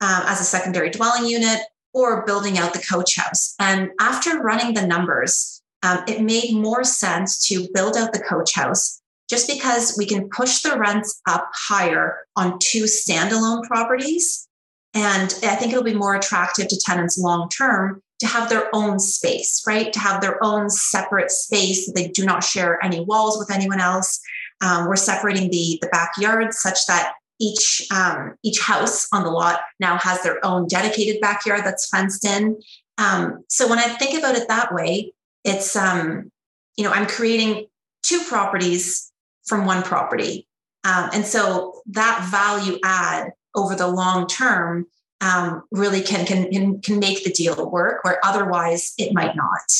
um, 0.00 0.22
as 0.26 0.40
a 0.40 0.44
secondary 0.44 0.90
dwelling 0.90 1.26
unit, 1.26 1.60
or 1.94 2.26
building 2.26 2.58
out 2.58 2.74
the 2.74 2.84
coach 2.90 3.16
house. 3.16 3.54
And 3.58 3.90
after 4.00 4.40
running 4.40 4.74
the 4.74 4.86
numbers, 4.86 5.62
um, 5.82 6.02
it 6.08 6.22
made 6.22 6.54
more 6.54 6.84
sense 6.84 7.46
to 7.48 7.68
build 7.72 7.96
out 7.96 8.12
the 8.12 8.20
coach 8.20 8.54
house 8.54 9.00
just 9.30 9.48
because 9.48 9.96
we 9.96 10.04
can 10.04 10.28
push 10.28 10.60
the 10.60 10.76
rents 10.78 11.20
up 11.28 11.50
higher 11.54 12.26
on 12.36 12.58
two 12.58 12.84
standalone 12.84 13.62
properties. 13.64 14.48
And 14.92 15.34
I 15.42 15.56
think 15.56 15.72
it'll 15.72 15.84
be 15.84 15.94
more 15.94 16.14
attractive 16.14 16.68
to 16.68 16.78
tenants 16.78 17.18
long 17.18 17.48
term 17.48 18.02
to 18.20 18.26
have 18.26 18.48
their 18.48 18.68
own 18.74 18.98
space, 18.98 19.62
right? 19.66 19.92
To 19.92 19.98
have 19.98 20.20
their 20.20 20.42
own 20.44 20.70
separate 20.70 21.30
space. 21.30 21.86
that 21.86 21.94
They 21.94 22.08
do 22.08 22.24
not 22.24 22.44
share 22.44 22.82
any 22.84 23.00
walls 23.00 23.38
with 23.38 23.50
anyone 23.50 23.80
else. 23.80 24.20
Um, 24.60 24.86
we're 24.86 24.96
separating 24.96 25.50
the, 25.50 25.78
the 25.82 25.88
backyard 25.88 26.54
such 26.54 26.86
that 26.86 27.14
each 27.40 27.86
um, 27.92 28.34
each 28.42 28.60
house 28.60 29.08
on 29.12 29.24
the 29.24 29.30
lot 29.30 29.60
now 29.80 29.98
has 29.98 30.22
their 30.22 30.44
own 30.44 30.66
dedicated 30.66 31.20
backyard 31.20 31.62
that's 31.64 31.88
fenced 31.88 32.24
in. 32.24 32.60
Um, 32.98 33.44
so 33.48 33.68
when 33.68 33.78
I 33.78 33.88
think 33.88 34.18
about 34.18 34.36
it 34.36 34.48
that 34.48 34.72
way, 34.72 35.12
it's 35.44 35.74
um, 35.76 36.30
you 36.76 36.84
know 36.84 36.90
I'm 36.90 37.06
creating 37.06 37.66
two 38.02 38.22
properties 38.28 39.10
from 39.46 39.66
one 39.66 39.82
property, 39.82 40.46
um, 40.84 41.10
and 41.12 41.26
so 41.26 41.80
that 41.86 42.26
value 42.30 42.78
add 42.84 43.32
over 43.54 43.74
the 43.74 43.88
long 43.88 44.26
term 44.26 44.86
um, 45.20 45.62
really 45.70 46.02
can, 46.02 46.26
can 46.26 46.80
can 46.80 46.98
make 46.98 47.24
the 47.24 47.32
deal 47.32 47.70
work, 47.70 48.04
where 48.04 48.18
otherwise 48.24 48.94
it 48.98 49.12
might 49.12 49.34
not. 49.34 49.72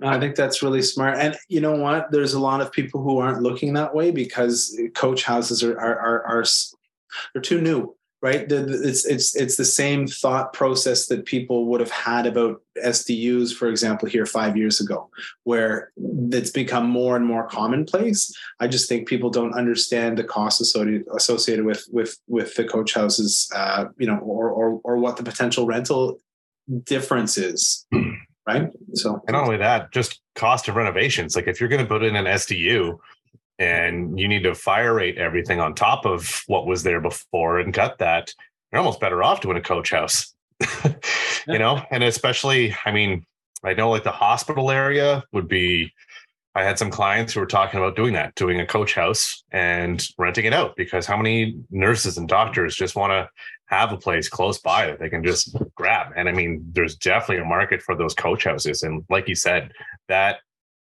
I 0.00 0.20
think 0.20 0.36
that's 0.36 0.62
really 0.62 0.82
smart. 0.82 1.18
And 1.18 1.36
you 1.48 1.60
know 1.60 1.76
what? 1.76 2.12
There's 2.12 2.34
a 2.34 2.40
lot 2.40 2.60
of 2.60 2.70
people 2.70 3.02
who 3.02 3.18
aren't 3.18 3.42
looking 3.42 3.72
that 3.74 3.94
way 3.94 4.10
because 4.10 4.78
coach 4.94 5.24
houses 5.24 5.62
are 5.64 5.78
are 5.78 5.98
are, 5.98 6.26
are 6.26 6.44
they're 7.32 7.42
too 7.42 7.60
new 7.60 7.94
right? 8.20 8.50
It's 8.50 9.06
it's 9.06 9.36
it's 9.36 9.56
the 9.56 9.64
same 9.64 10.06
thought 10.06 10.52
process 10.52 11.06
that 11.06 11.24
people 11.24 11.66
would 11.66 11.80
have 11.80 11.90
had 11.90 12.26
about 12.26 12.60
SDUs 12.82 13.54
for 13.54 13.68
example 13.68 14.08
here 14.08 14.26
5 14.26 14.56
years 14.56 14.80
ago 14.80 15.08
where 15.44 15.92
it's 15.96 16.50
become 16.50 16.88
more 16.88 17.16
and 17.16 17.24
more 17.24 17.46
commonplace. 17.46 18.32
I 18.60 18.66
just 18.66 18.88
think 18.88 19.08
people 19.08 19.30
don't 19.30 19.54
understand 19.54 20.18
the 20.18 20.24
costs 20.24 20.60
associated 20.60 21.06
associated 21.14 21.64
with 21.64 21.86
with 21.90 22.18
with 22.26 22.54
the 22.54 22.64
coach 22.64 22.94
houses 22.94 23.50
uh, 23.54 23.86
you 23.98 24.06
know 24.06 24.18
or 24.18 24.50
or 24.50 24.80
or 24.84 24.96
what 24.98 25.16
the 25.16 25.22
potential 25.22 25.66
rental 25.66 26.18
difference 26.84 27.38
is 27.38 27.86
right? 28.48 28.70
So 28.94 29.22
and 29.28 29.34
not 29.34 29.44
only 29.44 29.58
that 29.58 29.92
just 29.92 30.20
cost 30.34 30.68
of 30.68 30.76
renovations. 30.76 31.36
Like 31.36 31.46
if 31.46 31.60
you're 31.60 31.68
going 31.68 31.82
to 31.82 31.88
put 31.88 32.02
in 32.02 32.16
an 32.16 32.24
SDU 32.24 32.98
and 33.58 34.18
you 34.18 34.28
need 34.28 34.44
to 34.44 34.54
fire 34.54 34.94
rate 34.94 35.18
everything 35.18 35.60
on 35.60 35.74
top 35.74 36.06
of 36.06 36.42
what 36.46 36.66
was 36.66 36.82
there 36.82 37.00
before 37.00 37.58
and 37.58 37.74
cut 37.74 37.98
that, 37.98 38.32
you're 38.72 38.78
almost 38.78 39.00
better 39.00 39.22
off 39.22 39.40
doing 39.40 39.56
a 39.56 39.62
coach 39.62 39.90
house. 39.90 40.34
you 41.46 41.58
know, 41.58 41.82
and 41.90 42.02
especially, 42.02 42.74
I 42.84 42.92
mean, 42.92 43.24
I 43.64 43.74
know 43.74 43.90
like 43.90 44.04
the 44.04 44.10
hospital 44.10 44.70
area 44.70 45.24
would 45.32 45.48
be. 45.48 45.92
I 46.54 46.64
had 46.64 46.78
some 46.78 46.90
clients 46.90 47.32
who 47.32 47.40
were 47.40 47.46
talking 47.46 47.78
about 47.78 47.94
doing 47.94 48.14
that, 48.14 48.34
doing 48.34 48.58
a 48.58 48.66
coach 48.66 48.94
house 48.94 49.44
and 49.52 50.04
renting 50.18 50.44
it 50.44 50.52
out 50.52 50.74
because 50.74 51.06
how 51.06 51.16
many 51.16 51.56
nurses 51.70 52.18
and 52.18 52.28
doctors 52.28 52.74
just 52.74 52.96
want 52.96 53.12
to 53.12 53.28
have 53.66 53.92
a 53.92 53.96
place 53.96 54.28
close 54.28 54.58
by 54.58 54.86
that 54.86 54.98
they 54.98 55.08
can 55.08 55.22
just 55.22 55.54
grab? 55.76 56.12
And 56.16 56.28
I 56.28 56.32
mean, 56.32 56.64
there's 56.72 56.96
definitely 56.96 57.44
a 57.44 57.46
market 57.46 57.80
for 57.80 57.94
those 57.94 58.14
coach 58.14 58.42
houses. 58.42 58.82
And 58.82 59.04
like 59.08 59.28
you 59.28 59.36
said, 59.36 59.70
that 60.08 60.38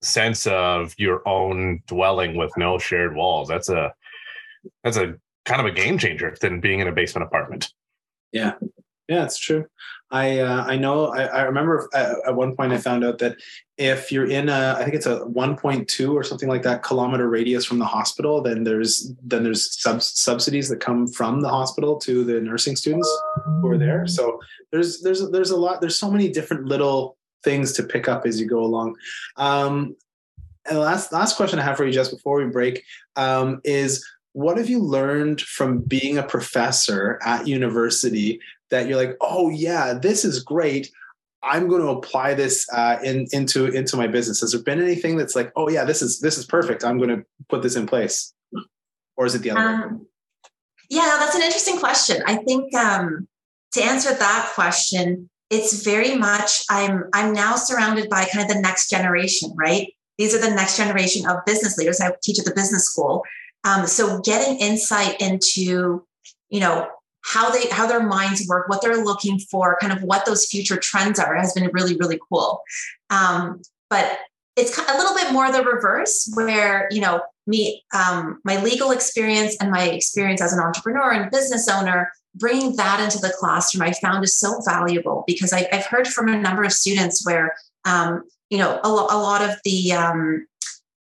sense 0.03 0.47
of 0.47 0.95
your 0.99 1.27
own 1.27 1.83
dwelling 1.87 2.37
with 2.37 2.53
no 2.57 2.79
shared 2.79 3.15
walls. 3.15 3.49
That's 3.49 3.69
a 3.69 3.93
that's 4.83 4.97
a 4.97 5.15
kind 5.45 5.61
of 5.61 5.67
a 5.67 5.73
game 5.73 5.99
changer 5.99 6.37
than 6.41 6.61
being 6.61 6.81
in 6.81 6.89
a 6.89 6.93
basement 6.93 7.27
apartment. 7.27 7.73
Yeah, 8.33 8.55
yeah, 9.09 9.25
it's 9.25 9.39
true. 9.39 9.67
I 10.11 10.39
uh, 10.39 10.65
I 10.65 10.77
know. 10.77 11.07
I, 11.07 11.25
I 11.25 11.43
remember 11.43 11.89
at, 11.93 12.17
at, 12.27 12.37
one 12.37 12.55
point 12.55 12.73
I 12.73 12.79
found 12.79 13.05
out 13.05 13.19
that 13.19 13.37
if 13.77 14.13
you're 14.13 14.31
in 14.31 14.49
a, 14.49 14.77
I 14.79 14.85
think 14.85 14.95
it's 14.95 15.07
a 15.07 15.21
1.2 15.21 16.15
or 16.15 16.23
something 16.23 16.49
like 16.49 16.63
that 16.63 16.85
kilometer 16.85 17.29
radius 17.29 17.65
from 17.65 17.79
the 17.79 17.85
hospital, 17.85 18.41
then 18.41 18.63
there's 18.63 19.13
then 19.25 19.43
there's 19.43 19.81
sub- 19.81 20.03
subsidies 20.03 20.69
that 20.69 20.79
come 20.79 21.09
from 21.09 21.41
the 21.41 21.49
hospital 21.49 21.97
to 22.01 22.23
the 22.23 22.41
nursing 22.41 22.77
students 22.77 23.11
who 23.61 23.69
are 23.69 23.79
there. 23.79 24.07
So 24.07 24.41
there's 24.71 25.03
there's 25.03 25.29
there's 25.31 25.51
a 25.51 25.57
lot. 25.57 25.81
There's 25.81 25.99
so 25.99 26.11
many 26.11 26.29
different 26.29 26.67
little 26.67 27.16
things 27.45 27.73
to 27.73 27.83
pick 27.83 28.09
up 28.09 28.27
as 28.27 28.41
you 28.41 28.47
go 28.47 28.61
along. 28.61 28.97
Um, 29.37 29.97
and 30.69 30.79
last 30.79 31.13
last 31.13 31.37
question 31.37 31.59
I 31.59 31.63
have 31.63 31.77
for 31.77 31.87
you 31.87 31.93
just 31.93 32.11
before 32.11 32.39
we 32.39 32.51
break 32.51 32.85
um, 33.15 33.61
is 33.65 34.05
what 34.33 34.59
have 34.59 34.69
you 34.69 34.81
learned 34.81 35.41
from 35.41 35.81
being 35.81 36.19
a 36.19 36.23
professor 36.23 37.19
at 37.25 37.47
university 37.47 38.41
that 38.71 38.87
you're 38.87 38.97
like, 38.97 39.17
oh 39.21 39.49
yeah, 39.49 39.95
this 39.95 40.25
is 40.25 40.43
great. 40.43 40.91
I'm 41.43 41.69
going 41.69 41.81
to 41.81 41.89
apply 41.89 42.35
this 42.35 42.67
uh, 42.73 42.99
in, 43.03 43.27
into 43.33 43.67
into 43.67 43.97
my 43.97 44.09
business. 44.09 44.41
Has 44.41 44.53
there 44.53 44.63
been 44.63 44.83
anything 44.83 45.17
that's 45.17 45.37
like, 45.37 45.53
oh 45.57 45.69
yeah, 45.69 45.85
this 45.85 46.03
is 46.03 46.21
this 46.21 46.37
is 46.37 46.45
perfect. 46.45 46.85
I'm 46.85 46.99
going 46.99 47.11
to 47.11 47.25
put 47.49 47.63
this 47.63 47.77
in 47.77 47.87
place, 47.87 48.35
or 49.17 49.27
is 49.27 49.35
it 49.35 49.43
the 49.43 49.53
other 49.53 49.61
um? 49.61 50.07
Yeah, 50.91 51.17
that's 51.19 51.35
an 51.35 51.43
interesting 51.43 51.79
question. 51.79 52.23
I 52.27 52.37
think 52.37 52.75
um, 52.75 53.29
to 53.73 53.83
answer 53.83 54.15
that 54.15 54.53
question, 54.55 55.29
it's 55.51 55.85
very 55.85 56.17
much 56.17 56.65
i'm 56.71 57.05
i'm 57.13 57.33
now 57.33 57.55
surrounded 57.55 58.09
by 58.11 58.25
kind 58.25 58.49
of 58.49 58.55
the 58.55 58.61
next 58.61 58.91
generation 58.91 59.55
right? 59.57 59.93
These 60.19 60.35
are 60.35 60.41
the 60.41 60.55
next 60.55 60.77
generation 60.77 61.29
of 61.29 61.45
business 61.45 61.77
leaders. 61.77 62.01
I 62.01 62.13
teach 62.23 62.39
at 62.39 62.45
the 62.45 62.55
business 62.55 62.87
school. 62.87 63.23
Um, 63.65 63.87
so 63.87 64.21
getting 64.21 64.59
insight 64.59 65.21
into 65.21 66.07
you 66.49 66.61
know 66.61 66.89
how 67.23 67.51
they 67.51 67.69
how 67.71 67.87
their 67.87 68.03
minds 68.03 68.47
work 68.49 68.69
what 68.69 68.81
they're 68.81 69.05
looking 69.05 69.39
for 69.39 69.77
kind 69.81 69.93
of 69.93 70.03
what 70.03 70.25
those 70.27 70.47
future 70.47 70.77
trends 70.77 71.19
are 71.19 71.35
has 71.37 71.53
been 71.53 71.69
really 71.73 71.97
really 71.97 72.19
cool. 72.31 72.63
Um, 73.11 73.61
but 73.91 74.19
it's 74.55 74.79
a 74.79 74.97
little 74.97 75.15
bit 75.15 75.33
more 75.33 75.51
the 75.51 75.63
reverse 75.63 76.31
where 76.35 76.89
you 76.91 77.01
know 77.01 77.21
me 77.47 77.85
um, 77.95 78.41
my 78.45 78.63
legal 78.63 78.93
experience 78.93 79.57
and 79.61 79.71
my 79.71 79.83
experience 79.83 80.41
as 80.41 80.53
an 80.53 80.61
entrepreneur 80.61 81.13
and 81.13 81.31
business 81.31 81.69
owner 81.69 82.11
bringing 82.37 82.77
that 82.77 83.01
into 83.01 83.19
the 83.19 83.33
classroom 83.39 83.83
i 83.83 83.93
found 83.93 84.25
is 84.25 84.37
so 84.37 84.61
valuable 84.65 85.25
because 85.27 85.53
I, 85.53 85.69
have 85.73 85.87
heard 85.87 86.07
from 86.07 86.29
a 86.29 86.39
number 86.39 86.63
of 86.63 86.73
students 86.73 87.25
where 87.25 87.55
um, 87.85 88.23
you 88.51 88.59
know 88.59 88.81
a, 88.83 88.89
lo- 88.89 89.09
a, 89.11 89.19
lot 89.19 89.43
of 89.43 89.57
the 89.65 89.93
um, 89.93 90.47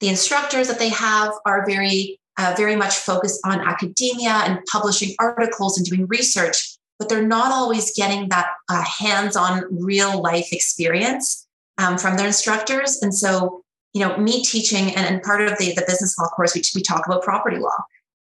the 0.00 0.09
instructors 0.09 0.69
that 0.69 0.78
they 0.78 0.90
have 0.90 1.33
are 1.45 1.66
very 1.66 2.19
uh, 2.38 2.55
very 2.57 2.76
much 2.76 2.95
focused 2.97 3.40
on 3.45 3.61
academia 3.61 4.43
and 4.47 4.61
publishing 4.71 5.14
articles 5.19 5.78
and 5.78 5.87
doing 5.87 6.07
research 6.07 6.76
but 6.99 7.09
they're 7.09 7.26
not 7.26 7.52
always 7.52 7.95
getting 7.95 8.28
that 8.31 8.49
uh, 8.71 8.83
hands-on 8.83 9.64
real 9.71 10.23
life 10.23 10.49
experience 10.52 11.47
um, 11.76 11.99
from 11.99 12.16
their 12.16 12.26
instructors. 12.26 13.02
And 13.02 13.14
so 13.14 13.62
you 13.97 14.00
know 14.00 14.16
me 14.19 14.45
teaching 14.45 14.95
and, 14.95 15.07
and 15.07 15.23
part 15.23 15.40
of 15.40 15.57
the, 15.59 15.73
the 15.75 15.85
business 15.87 16.19
law 16.19 16.28
course 16.28 16.55
we, 16.55 16.62
we 16.75 16.83
talk 16.83 17.07
about 17.07 17.23
property 17.23 17.57
law 17.57 17.78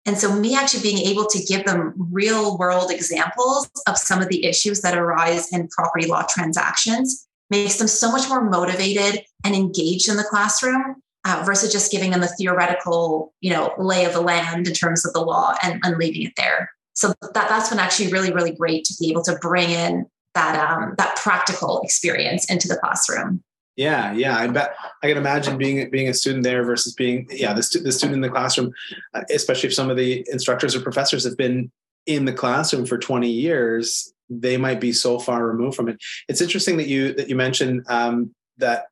and 0.06 0.18
so, 0.18 0.34
me 0.34 0.54
actually 0.54 0.82
being 0.82 0.98
able 1.06 1.26
to 1.26 1.42
give 1.44 1.64
them 1.64 1.94
real 1.96 2.58
world 2.58 2.90
examples 2.90 3.70
of 3.86 3.96
some 3.96 4.20
of 4.20 4.28
the 4.28 4.44
issues 4.44 4.82
that 4.82 4.96
arise 4.96 5.50
in 5.52 5.68
property 5.68 6.06
law 6.06 6.24
transactions 6.28 7.26
makes 7.50 7.76
them 7.76 7.88
so 7.88 8.10
much 8.10 8.28
more 8.28 8.44
motivated 8.44 9.24
and 9.44 9.54
engaged 9.54 10.08
in 10.08 10.16
the 10.16 10.24
classroom 10.24 10.96
uh, 11.24 11.42
versus 11.46 11.72
just 11.72 11.90
giving 11.90 12.10
them 12.10 12.22
a 12.22 12.26
theoretical, 12.26 13.32
you 13.40 13.50
know, 13.50 13.72
lay 13.78 14.04
of 14.04 14.12
the 14.12 14.20
land 14.20 14.66
in 14.66 14.74
terms 14.74 15.06
of 15.06 15.12
the 15.14 15.20
law 15.20 15.54
and, 15.62 15.80
and 15.84 15.96
leaving 15.96 16.22
it 16.22 16.32
there. 16.36 16.70
So 16.94 17.08
that, 17.22 17.32
that's 17.48 17.70
been 17.70 17.78
actually 17.78 18.12
really, 18.12 18.32
really 18.32 18.54
great 18.54 18.84
to 18.84 18.94
be 19.00 19.10
able 19.10 19.22
to 19.22 19.36
bring 19.40 19.70
in 19.70 20.06
that 20.34 20.70
um, 20.70 20.94
that 20.98 21.16
practical 21.16 21.80
experience 21.82 22.44
into 22.50 22.68
the 22.68 22.76
classroom. 22.76 23.42
Yeah, 23.76 24.12
yeah. 24.12 24.38
I 24.38 24.46
bet 24.46 24.76
I 25.02 25.08
can 25.08 25.18
imagine 25.18 25.58
being 25.58 25.90
being 25.90 26.08
a 26.08 26.14
student 26.14 26.44
there 26.44 26.64
versus 26.64 26.94
being 26.94 27.26
yeah 27.30 27.52
the, 27.52 27.62
stu- 27.62 27.80
the 27.80 27.90
student 27.92 28.14
in 28.16 28.20
the 28.20 28.30
classroom, 28.30 28.72
uh, 29.14 29.22
especially 29.30 29.68
if 29.68 29.74
some 29.74 29.90
of 29.90 29.96
the 29.96 30.24
instructors 30.30 30.76
or 30.76 30.80
professors 30.80 31.24
have 31.24 31.36
been 31.36 31.72
in 32.06 32.24
the 32.24 32.32
classroom 32.32 32.86
for 32.86 32.98
20 32.98 33.28
years, 33.28 34.12
they 34.30 34.56
might 34.56 34.80
be 34.80 34.92
so 34.92 35.18
far 35.18 35.46
removed 35.46 35.76
from 35.76 35.88
it. 35.88 35.96
It's 36.28 36.40
interesting 36.40 36.76
that 36.76 36.86
you 36.86 37.14
that 37.14 37.28
you 37.28 37.34
mentioned 37.34 37.84
um, 37.88 38.32
that 38.58 38.86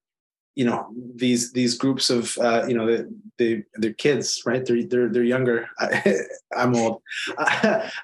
you 0.54 0.64
know 0.64 0.88
these 1.14 1.52
these 1.52 1.76
groups 1.76 2.10
of 2.10 2.36
uh, 2.38 2.64
you 2.66 2.74
know 2.74 2.86
the, 2.86 3.08
the 3.38 3.62
they're 3.74 3.92
kids 3.94 4.42
right 4.44 4.66
they're 4.66 4.84
they're 4.84 5.08
they're 5.08 5.22
younger 5.22 5.66
i'm 6.56 6.76
old 6.76 7.00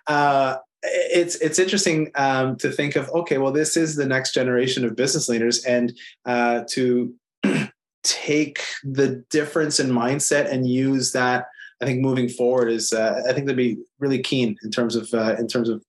uh, 0.07 0.57
it's 0.83 1.37
it's 1.37 1.59
interesting 1.59 2.11
um, 2.15 2.57
to 2.57 2.71
think 2.71 2.97
of 2.97 3.09
okay 3.11 3.39
well 3.39 3.53
this 3.53 3.77
is 3.77 3.97
the 3.97 4.07
next 4.07 4.33
generation 4.33 4.85
of 4.85 4.97
business 4.97 5.29
leaders 5.29 5.65
and 5.65 5.93
uh, 6.27 6.63
to 6.69 7.15
take 8.05 8.63
the 8.85 9.25
difference 9.31 9.81
in 9.81 9.91
mindset 9.91 10.51
and 10.51 10.69
use 10.69 11.13
that 11.13 11.47
i 11.83 11.85
think 11.85 12.01
moving 12.01 12.29
forward 12.29 12.71
is 12.71 12.93
uh, 12.93 13.23
i 13.29 13.33
think 13.33 13.47
they'd 13.47 13.57
be 13.57 13.77
really 13.99 14.23
keen 14.23 14.57
in 14.63 14.71
terms 14.71 14.95
of 14.95 15.13
uh, 15.15 15.35
in 15.39 15.49
terms 15.49 15.69
of 15.69 15.83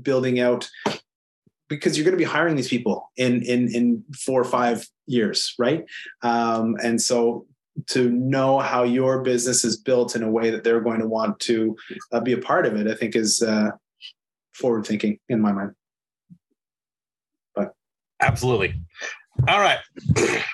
building 0.00 0.40
out 0.40 0.68
because 1.68 1.96
you're 1.96 2.04
going 2.04 2.16
to 2.16 2.18
be 2.18 2.24
hiring 2.24 2.56
these 2.56 2.68
people 2.68 3.10
in 3.16 3.42
in 3.42 3.72
in 3.74 4.04
four 4.14 4.40
or 4.40 4.44
five 4.44 4.86
years 5.06 5.54
right? 5.58 5.84
Um, 6.22 6.76
and 6.82 7.00
so 7.00 7.46
to 7.88 8.10
know 8.10 8.58
how 8.58 8.82
your 8.82 9.22
business 9.22 9.64
is 9.64 9.76
built 9.76 10.14
in 10.14 10.22
a 10.22 10.30
way 10.30 10.50
that 10.50 10.62
they're 10.62 10.80
going 10.80 11.00
to 11.00 11.08
want 11.08 11.40
to 11.40 11.76
uh, 12.12 12.20
be 12.20 12.32
a 12.32 12.38
part 12.38 12.66
of 12.66 12.76
it 12.76 12.86
i 12.86 12.94
think 12.94 13.16
is 13.16 13.42
uh, 13.42 13.70
forward 14.62 14.86
thinking 14.86 15.18
in 15.28 15.40
my 15.40 15.52
mind. 15.52 15.72
But 17.54 17.74
Absolutely. 18.20 18.74
All 19.48 19.60
right. 19.60 19.78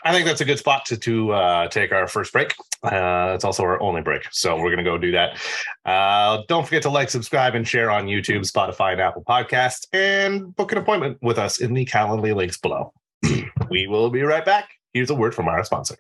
I 0.04 0.12
think 0.12 0.24
that's 0.24 0.40
a 0.40 0.44
good 0.44 0.58
spot 0.58 0.86
to, 0.86 0.96
to 0.96 1.32
uh, 1.32 1.68
take 1.68 1.92
our 1.92 2.06
first 2.06 2.32
break. 2.32 2.54
Uh, 2.82 3.32
it's 3.34 3.44
also 3.44 3.62
our 3.64 3.80
only 3.82 4.02
break. 4.02 4.26
So 4.30 4.56
we're 4.56 4.74
going 4.74 4.78
to 4.78 4.84
go 4.84 4.96
do 4.96 5.12
that. 5.12 5.38
Uh, 5.84 6.42
don't 6.48 6.64
forget 6.64 6.82
to 6.82 6.90
like, 6.90 7.10
subscribe, 7.10 7.54
and 7.54 7.66
share 7.66 7.90
on 7.90 8.06
YouTube, 8.06 8.50
Spotify, 8.50 8.92
and 8.92 9.00
Apple 9.00 9.24
Podcasts, 9.28 9.86
and 9.92 10.54
book 10.56 10.72
an 10.72 10.78
appointment 10.78 11.18
with 11.20 11.38
us 11.38 11.60
in 11.60 11.74
the 11.74 11.84
Calendly 11.84 12.34
links 12.34 12.56
below. 12.56 12.92
we 13.70 13.86
will 13.88 14.10
be 14.10 14.22
right 14.22 14.44
back. 14.44 14.70
Here's 14.94 15.10
a 15.10 15.14
word 15.14 15.34
from 15.34 15.48
our 15.48 15.62
sponsor. 15.64 15.96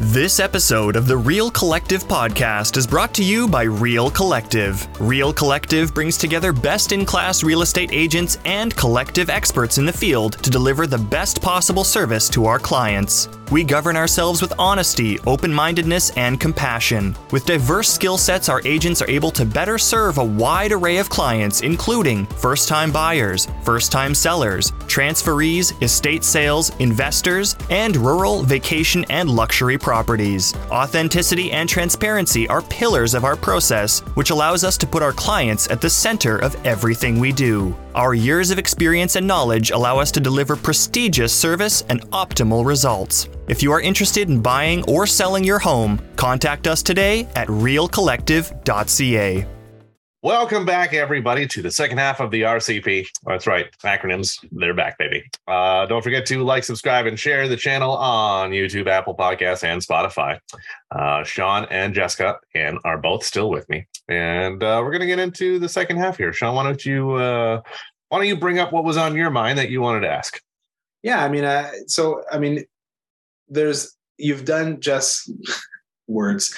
This 0.00 0.38
episode 0.38 0.94
of 0.94 1.08
the 1.08 1.16
Real 1.16 1.50
Collective 1.50 2.04
podcast 2.04 2.76
is 2.76 2.86
brought 2.86 3.12
to 3.14 3.24
you 3.24 3.48
by 3.48 3.64
Real 3.64 4.12
Collective. 4.12 4.86
Real 5.00 5.32
Collective 5.32 5.92
brings 5.92 6.16
together 6.16 6.52
best 6.52 6.92
in 6.92 7.04
class 7.04 7.42
real 7.42 7.62
estate 7.62 7.90
agents 7.92 8.38
and 8.44 8.76
collective 8.76 9.28
experts 9.28 9.76
in 9.76 9.86
the 9.86 9.92
field 9.92 10.34
to 10.44 10.50
deliver 10.50 10.86
the 10.86 10.96
best 10.96 11.42
possible 11.42 11.82
service 11.82 12.28
to 12.28 12.46
our 12.46 12.60
clients. 12.60 13.28
We 13.50 13.64
govern 13.64 13.96
ourselves 13.96 14.42
with 14.42 14.52
honesty, 14.58 15.18
open 15.26 15.52
mindedness, 15.52 16.10
and 16.10 16.38
compassion. 16.38 17.16
With 17.30 17.46
diverse 17.46 17.88
skill 17.88 18.18
sets, 18.18 18.48
our 18.48 18.60
agents 18.66 19.00
are 19.00 19.08
able 19.08 19.30
to 19.32 19.46
better 19.46 19.78
serve 19.78 20.18
a 20.18 20.24
wide 20.24 20.70
array 20.70 20.98
of 20.98 21.08
clients, 21.08 21.62
including 21.62 22.26
first 22.26 22.68
time 22.68 22.92
buyers, 22.92 23.48
first 23.64 23.90
time 23.90 24.14
sellers, 24.14 24.70
transferees, 24.86 25.80
estate 25.82 26.24
sales, 26.24 26.70
investors, 26.78 27.56
and 27.70 27.96
rural, 27.96 28.42
vacation, 28.42 29.04
and 29.08 29.30
luxury 29.30 29.78
properties. 29.88 30.54
Authenticity 30.70 31.50
and 31.50 31.66
transparency 31.66 32.46
are 32.48 32.60
pillars 32.60 33.14
of 33.14 33.24
our 33.24 33.34
process, 33.34 34.00
which 34.16 34.28
allows 34.28 34.62
us 34.62 34.76
to 34.76 34.86
put 34.86 35.02
our 35.02 35.14
clients 35.14 35.66
at 35.70 35.80
the 35.80 35.88
center 35.88 36.36
of 36.36 36.54
everything 36.66 37.18
we 37.18 37.32
do. 37.32 37.74
Our 37.94 38.12
years 38.12 38.50
of 38.50 38.58
experience 38.58 39.16
and 39.16 39.26
knowledge 39.26 39.70
allow 39.70 39.98
us 39.98 40.12
to 40.12 40.20
deliver 40.20 40.56
prestigious 40.56 41.32
service 41.32 41.84
and 41.88 42.02
optimal 42.10 42.66
results. 42.66 43.30
If 43.48 43.62
you 43.62 43.72
are 43.72 43.80
interested 43.80 44.28
in 44.28 44.42
buying 44.42 44.84
or 44.84 45.06
selling 45.06 45.42
your 45.42 45.58
home, 45.58 45.98
contact 46.16 46.66
us 46.66 46.82
today 46.82 47.26
at 47.34 47.48
realcollective.ca. 47.48 49.57
Welcome 50.24 50.66
back, 50.66 50.94
everybody, 50.94 51.46
to 51.46 51.62
the 51.62 51.70
second 51.70 51.98
half 51.98 52.18
of 52.18 52.32
the 52.32 52.42
RCP. 52.42 53.06
That's 53.24 53.46
right, 53.46 53.66
acronyms, 53.84 54.44
they're 54.50 54.74
back, 54.74 54.98
baby. 54.98 55.22
Uh, 55.46 55.86
don't 55.86 56.02
forget 56.02 56.26
to 56.26 56.42
like, 56.42 56.64
subscribe, 56.64 57.06
and 57.06 57.16
share 57.16 57.46
the 57.46 57.56
channel 57.56 57.92
on 57.92 58.50
YouTube, 58.50 58.88
Apple 58.88 59.14
Podcasts, 59.14 59.62
and 59.62 59.80
Spotify. 59.80 60.40
Uh, 60.90 61.22
Sean 61.22 61.66
and 61.70 61.94
Jessica 61.94 62.36
and 62.52 62.80
are 62.84 62.98
both 62.98 63.22
still 63.22 63.48
with 63.48 63.68
me, 63.68 63.86
and 64.08 64.60
uh, 64.60 64.80
we're 64.82 64.90
going 64.90 65.02
to 65.02 65.06
get 65.06 65.20
into 65.20 65.60
the 65.60 65.68
second 65.68 65.98
half 65.98 66.18
here. 66.18 66.32
Sean, 66.32 66.56
why 66.56 66.64
don't 66.64 66.84
you 66.84 67.12
uh, 67.12 67.62
why 68.08 68.18
don't 68.18 68.26
you 68.26 68.36
bring 68.36 68.58
up 68.58 68.72
what 68.72 68.82
was 68.82 68.96
on 68.96 69.14
your 69.14 69.30
mind 69.30 69.56
that 69.56 69.70
you 69.70 69.80
wanted 69.80 70.00
to 70.00 70.10
ask? 70.10 70.42
Yeah, 71.04 71.24
I 71.24 71.28
mean, 71.28 71.44
uh, 71.44 71.70
so 71.86 72.24
I 72.32 72.40
mean, 72.40 72.64
there's 73.48 73.96
you've 74.16 74.44
done 74.44 74.80
just 74.80 75.30
words. 76.08 76.54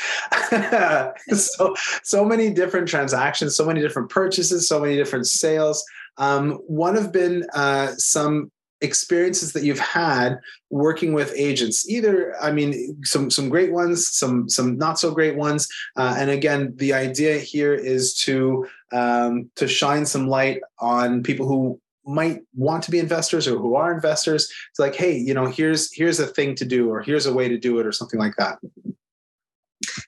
So 1.30 1.74
so 2.02 2.24
many 2.24 2.50
different 2.50 2.88
transactions 2.88 3.56
so 3.56 3.66
many 3.66 3.80
different 3.80 4.08
purchases 4.10 4.68
so 4.68 4.80
many 4.80 4.96
different 4.96 5.26
sales. 5.26 5.84
Um, 6.16 6.52
one 6.66 6.96
have 6.96 7.12
been 7.12 7.46
uh, 7.54 7.92
some 7.96 8.50
experiences 8.80 9.52
that 9.52 9.62
you've 9.62 9.78
had 9.78 10.38
working 10.70 11.12
with 11.12 11.32
agents 11.36 11.88
either 11.88 12.34
i 12.42 12.50
mean 12.50 12.96
some 13.04 13.30
some 13.30 13.50
great 13.50 13.72
ones 13.72 14.08
some 14.08 14.48
some 14.48 14.78
not 14.78 14.98
so 14.98 15.10
great 15.10 15.36
ones. 15.36 15.68
Uh, 15.96 16.14
and 16.16 16.30
again 16.30 16.72
the 16.76 16.92
idea 16.92 17.38
here 17.38 17.74
is 17.74 18.14
to 18.14 18.66
um, 18.92 19.50
to 19.54 19.68
shine 19.68 20.04
some 20.06 20.26
light 20.28 20.60
on 20.78 21.22
people 21.22 21.46
who 21.46 21.80
might 22.06 22.40
want 22.56 22.82
to 22.82 22.90
be 22.90 22.98
investors 22.98 23.46
or 23.46 23.56
who 23.56 23.76
are 23.76 23.92
investors. 23.92 24.50
It's 24.70 24.78
like 24.78 24.96
hey 24.96 25.16
you 25.16 25.34
know 25.34 25.46
here's 25.46 25.92
here's 25.92 26.18
a 26.18 26.26
thing 26.26 26.54
to 26.56 26.64
do 26.64 26.90
or 26.90 27.02
here's 27.02 27.26
a 27.26 27.34
way 27.34 27.48
to 27.48 27.58
do 27.58 27.78
it 27.78 27.86
or 27.86 27.92
something 27.92 28.18
like 28.18 28.36
that 28.36 28.58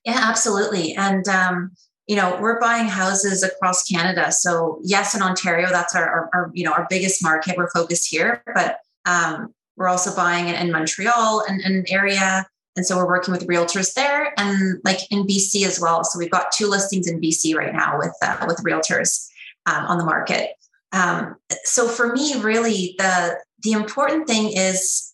yeah, 0.05 0.21
absolutely. 0.23 0.95
And, 0.95 1.27
um, 1.29 1.73
you 2.07 2.17
know, 2.17 2.39
we're 2.41 2.61
buying 2.61 2.89
houses 2.89 3.43
across 3.43 3.85
Canada. 3.85 4.33
So 4.33 4.81
yes, 4.83 5.15
in 5.15 5.23
Ontario, 5.23 5.69
that's 5.71 5.95
our, 5.95 6.09
our, 6.09 6.31
our 6.35 6.51
you 6.53 6.65
know, 6.65 6.73
our 6.73 6.87
biggest 6.91 7.23
market. 7.23 7.57
We're 7.57 7.71
focused 7.71 8.11
here, 8.11 8.43
but 8.55 8.79
um, 9.07 9.55
we're 9.77 9.89
also 9.89 10.15
buying 10.15 10.49
in, 10.49 10.55
in 10.55 10.73
Montreal 10.73 11.45
and 11.49 11.61
an 11.63 11.85
area. 11.89 12.47
And 12.77 12.87
so 12.87 12.97
we're 12.97 13.07
working 13.07 13.33
with 13.33 13.47
realtors 13.47 13.95
there 13.95 14.33
and 14.39 14.81
like 14.85 15.01
in 15.11 15.27
BC 15.27 15.67
as 15.67 15.79
well. 15.81 16.05
So 16.05 16.19
we've 16.19 16.31
got 16.31 16.53
two 16.53 16.67
listings 16.67 17.07
in 17.07 17.21
BC 17.21 17.55
right 17.55 17.73
now 17.73 17.99
with, 17.99 18.15
uh, 18.23 18.45
with 18.47 18.59
realtors 18.65 19.29
um, 19.67 19.85
on 19.87 19.99
the 19.99 20.05
market. 20.05 20.51
Um, 20.93 21.37
so 21.65 21.87
for 21.87 22.13
me, 22.13 22.41
really 22.41 22.95
the, 22.99 23.39
the 23.63 23.73
important 23.73 24.27
thing 24.27 24.53
is 24.57 25.13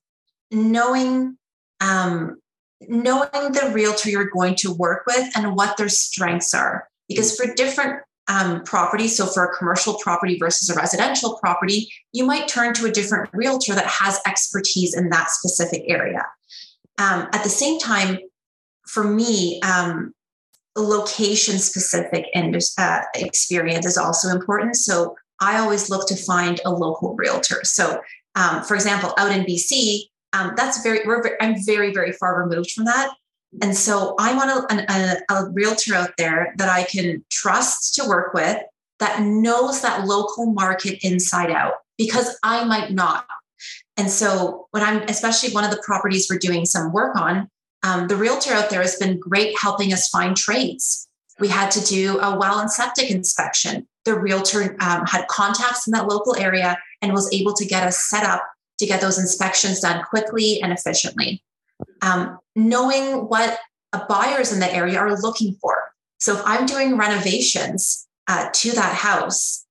knowing 0.50 1.36
um, 1.80 2.40
knowing 2.86 3.28
the 3.32 3.70
realtor 3.72 4.10
you're 4.10 4.30
going 4.30 4.54
to 4.56 4.72
work 4.72 5.04
with 5.06 5.28
and 5.36 5.56
what 5.56 5.76
their 5.76 5.88
strengths 5.88 6.54
are. 6.54 6.88
Because 7.08 7.36
for 7.36 7.52
different 7.54 8.02
um, 8.28 8.62
properties, 8.62 9.16
so 9.16 9.26
for 9.26 9.44
a 9.44 9.56
commercial 9.56 9.94
property 9.98 10.38
versus 10.38 10.68
a 10.68 10.74
residential 10.74 11.38
property, 11.38 11.90
you 12.12 12.24
might 12.24 12.46
turn 12.46 12.74
to 12.74 12.86
a 12.86 12.90
different 12.90 13.30
realtor 13.32 13.74
that 13.74 13.86
has 13.86 14.20
expertise 14.26 14.94
in 14.96 15.08
that 15.08 15.30
specific 15.30 15.84
area. 15.88 16.24
Um, 16.98 17.28
at 17.32 17.42
the 17.42 17.48
same 17.48 17.78
time, 17.78 18.18
for 18.86 19.04
me, 19.04 19.60
um, 19.62 20.14
location 20.76 21.58
specific 21.58 22.26
uh, 22.34 23.00
experience 23.14 23.86
is 23.86 23.98
also 23.98 24.28
important. 24.28 24.76
So 24.76 25.16
I 25.40 25.58
always 25.58 25.90
look 25.90 26.06
to 26.08 26.16
find 26.16 26.60
a 26.64 26.70
local 26.70 27.14
realtor. 27.16 27.60
So, 27.64 28.00
um, 28.34 28.62
for 28.62 28.74
example, 28.74 29.14
out 29.18 29.32
in 29.32 29.44
BC, 29.44 30.02
um, 30.32 30.52
that's 30.56 30.82
very 30.82 31.00
i'm 31.40 31.54
very 31.64 31.92
very 31.92 32.12
far 32.12 32.42
removed 32.42 32.70
from 32.70 32.84
that. 32.84 33.10
And 33.62 33.76
so 33.76 34.14
i 34.18 34.34
want 34.34 34.50
a, 34.70 34.92
a, 34.92 35.34
a 35.34 35.50
realtor 35.50 35.94
out 35.94 36.10
there 36.18 36.54
that 36.58 36.68
i 36.68 36.84
can 36.84 37.24
trust 37.30 37.94
to 37.94 38.08
work 38.08 38.34
with 38.34 38.62
that 38.98 39.22
knows 39.22 39.80
that 39.82 40.06
local 40.06 40.46
market 40.46 40.98
inside 41.02 41.50
out 41.50 41.74
because 41.96 42.38
i 42.42 42.64
might 42.64 42.92
not. 42.92 43.26
And 43.96 44.10
so 44.10 44.68
when 44.70 44.82
i'm 44.82 45.02
especially 45.08 45.52
one 45.52 45.64
of 45.64 45.70
the 45.70 45.82
properties 45.84 46.28
we're 46.30 46.38
doing 46.38 46.66
some 46.66 46.92
work 46.92 47.16
on 47.16 47.48
um, 47.82 48.08
the 48.08 48.16
realtor 48.16 48.52
out 48.52 48.70
there 48.70 48.82
has 48.82 48.96
been 48.96 49.18
great 49.18 49.54
helping 49.60 49.92
us 49.92 50.08
find 50.08 50.36
trades. 50.36 51.08
We 51.38 51.48
had 51.48 51.70
to 51.72 51.84
do 51.84 52.18
a 52.18 52.36
well 52.36 52.58
and 52.58 52.70
septic 52.70 53.10
inspection. 53.10 53.86
The 54.04 54.18
realtor 54.18 54.76
um, 54.80 55.06
had 55.06 55.28
contacts 55.28 55.86
in 55.86 55.92
that 55.92 56.08
local 56.08 56.36
area 56.36 56.76
and 57.00 57.12
was 57.12 57.32
able 57.32 57.54
to 57.54 57.64
get 57.64 57.84
us 57.84 58.08
set 58.08 58.24
up 58.24 58.42
to 58.78 58.86
get 58.86 59.00
those 59.00 59.18
inspections 59.18 59.80
done 59.80 60.04
quickly 60.04 60.60
and 60.62 60.72
efficiently. 60.72 61.42
Um, 62.02 62.38
knowing 62.56 63.28
what 63.28 63.58
buyers 64.08 64.52
in 64.52 64.60
the 64.60 64.72
area 64.72 64.98
are 64.98 65.18
looking 65.20 65.54
for. 65.60 65.92
So 66.18 66.36
if 66.36 66.42
I'm 66.44 66.66
doing 66.66 66.96
renovations 66.96 68.06
uh, 68.26 68.50
to 68.52 68.72
that 68.72 68.94
house, 68.94 69.64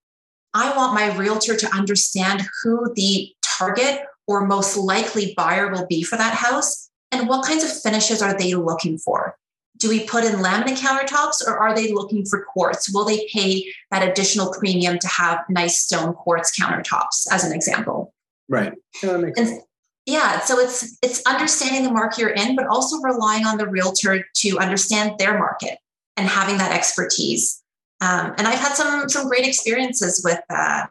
I 0.53 0.75
want 0.75 0.93
my 0.93 1.15
realtor 1.15 1.55
to 1.55 1.75
understand 1.75 2.47
who 2.63 2.91
the 2.95 3.31
target 3.43 4.01
or 4.27 4.45
most 4.45 4.77
likely 4.77 5.33
buyer 5.35 5.71
will 5.71 5.85
be 5.85 6.03
for 6.03 6.17
that 6.17 6.33
house 6.33 6.89
and 7.11 7.27
what 7.27 7.45
kinds 7.45 7.63
of 7.63 7.81
finishes 7.81 8.21
are 8.21 8.37
they 8.37 8.53
looking 8.55 8.97
for. 8.97 9.37
Do 9.77 9.89
we 9.89 10.05
put 10.05 10.23
in 10.23 10.39
laminate 10.39 10.77
countertops 10.77 11.45
or 11.45 11.59
are 11.59 11.75
they 11.75 11.93
looking 11.93 12.25
for 12.25 12.43
quartz? 12.43 12.91
Will 12.91 13.05
they 13.05 13.27
pay 13.31 13.71
that 13.91 14.07
additional 14.07 14.51
premium 14.51 14.97
to 14.99 15.07
have 15.07 15.45
nice 15.49 15.83
stone 15.83 16.13
quartz 16.13 16.57
countertops, 16.59 17.27
as 17.31 17.43
an 17.43 17.53
example? 17.53 18.13
Right. 18.49 18.73
Yeah, 19.03 19.21
and, 19.38 19.62
yeah, 20.05 20.39
so 20.39 20.57
it's 20.57 20.97
it's 21.03 21.21
understanding 21.25 21.83
the 21.83 21.91
market 21.91 22.19
you're 22.19 22.29
in, 22.29 22.55
but 22.55 22.65
also 22.67 22.97
relying 23.01 23.45
on 23.45 23.57
the 23.57 23.67
realtor 23.67 24.25
to 24.36 24.57
understand 24.57 25.19
their 25.19 25.38
market 25.38 25.79
and 26.15 26.27
having 26.27 26.57
that 26.57 26.71
expertise. 26.71 27.62
Um, 27.99 28.33
and 28.38 28.47
I've 28.47 28.60
had 28.60 28.73
some 28.73 29.10
some 29.10 29.27
great 29.27 29.45
experiences 29.45 30.21
with 30.23 30.39
uh, 30.49 30.86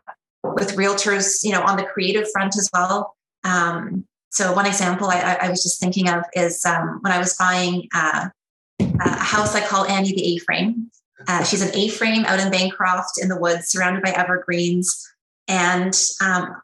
with 0.44 0.76
realtors, 0.76 1.42
you 1.42 1.52
know, 1.52 1.62
on 1.62 1.78
the 1.78 1.84
creative 1.84 2.30
front 2.30 2.56
as 2.56 2.68
well. 2.74 3.16
Um, 3.42 4.04
so 4.30 4.52
one 4.52 4.66
example 4.66 5.08
I, 5.08 5.38
I, 5.40 5.48
was 5.48 5.62
just 5.62 5.80
thinking 5.80 6.08
of 6.10 6.22
is 6.34 6.64
um, 6.66 6.98
when 7.00 7.12
I 7.12 7.18
was 7.18 7.36
buying 7.38 7.88
uh, 7.94 8.28
a 8.80 9.18
house 9.18 9.54
I 9.54 9.66
call 9.66 9.86
Annie 9.86 10.12
the 10.12 10.34
A-frame. 10.34 10.90
Uh, 11.26 11.42
she's 11.42 11.62
an 11.62 11.74
A-frame 11.74 12.26
out 12.26 12.40
in 12.40 12.50
Bancroft 12.50 13.18
in 13.20 13.28
the 13.28 13.38
woods, 13.38 13.68
surrounded 13.68 14.02
by 14.02 14.10
evergreens. 14.10 15.10
And 15.48 15.98
um, 16.20 16.56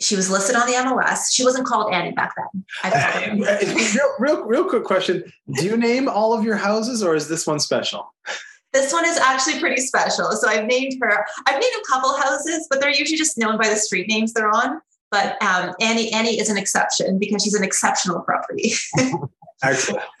she 0.00 0.16
was 0.16 0.30
listed 0.30 0.56
on 0.56 0.66
the 0.66 0.72
MLS. 0.72 1.32
She 1.32 1.44
wasn't 1.44 1.66
called 1.66 1.92
Annie 1.92 2.12
back 2.12 2.34
then. 2.36 2.64
Uh, 2.82 3.34
real, 3.94 4.14
real, 4.18 4.44
real 4.46 4.64
quick 4.64 4.84
question: 4.84 5.24
Do 5.54 5.64
you 5.64 5.76
name 5.76 6.08
all 6.08 6.32
of 6.32 6.44
your 6.44 6.56
houses, 6.56 7.02
or 7.02 7.14
is 7.14 7.28
this 7.28 7.46
one 7.46 7.60
special? 7.60 8.12
This 8.72 8.92
one 8.92 9.04
is 9.04 9.18
actually 9.18 9.58
pretty 9.58 9.80
special. 9.80 10.30
So 10.32 10.48
I've 10.48 10.66
named 10.66 10.96
her. 11.02 11.26
I've 11.46 11.60
named 11.60 11.74
a 11.80 11.92
couple 11.92 12.16
houses, 12.16 12.66
but 12.70 12.80
they're 12.80 12.90
usually 12.90 13.18
just 13.18 13.36
known 13.36 13.58
by 13.58 13.68
the 13.68 13.76
street 13.76 14.08
names 14.08 14.32
they're 14.32 14.48
on. 14.48 14.80
But 15.10 15.42
um, 15.42 15.74
Annie, 15.80 16.12
Annie 16.12 16.38
is 16.38 16.48
an 16.48 16.56
exception 16.56 17.18
because 17.18 17.42
she's 17.42 17.54
an 17.54 17.64
exceptional 17.64 18.20
property. 18.20 18.72
Excellent. 19.62 20.04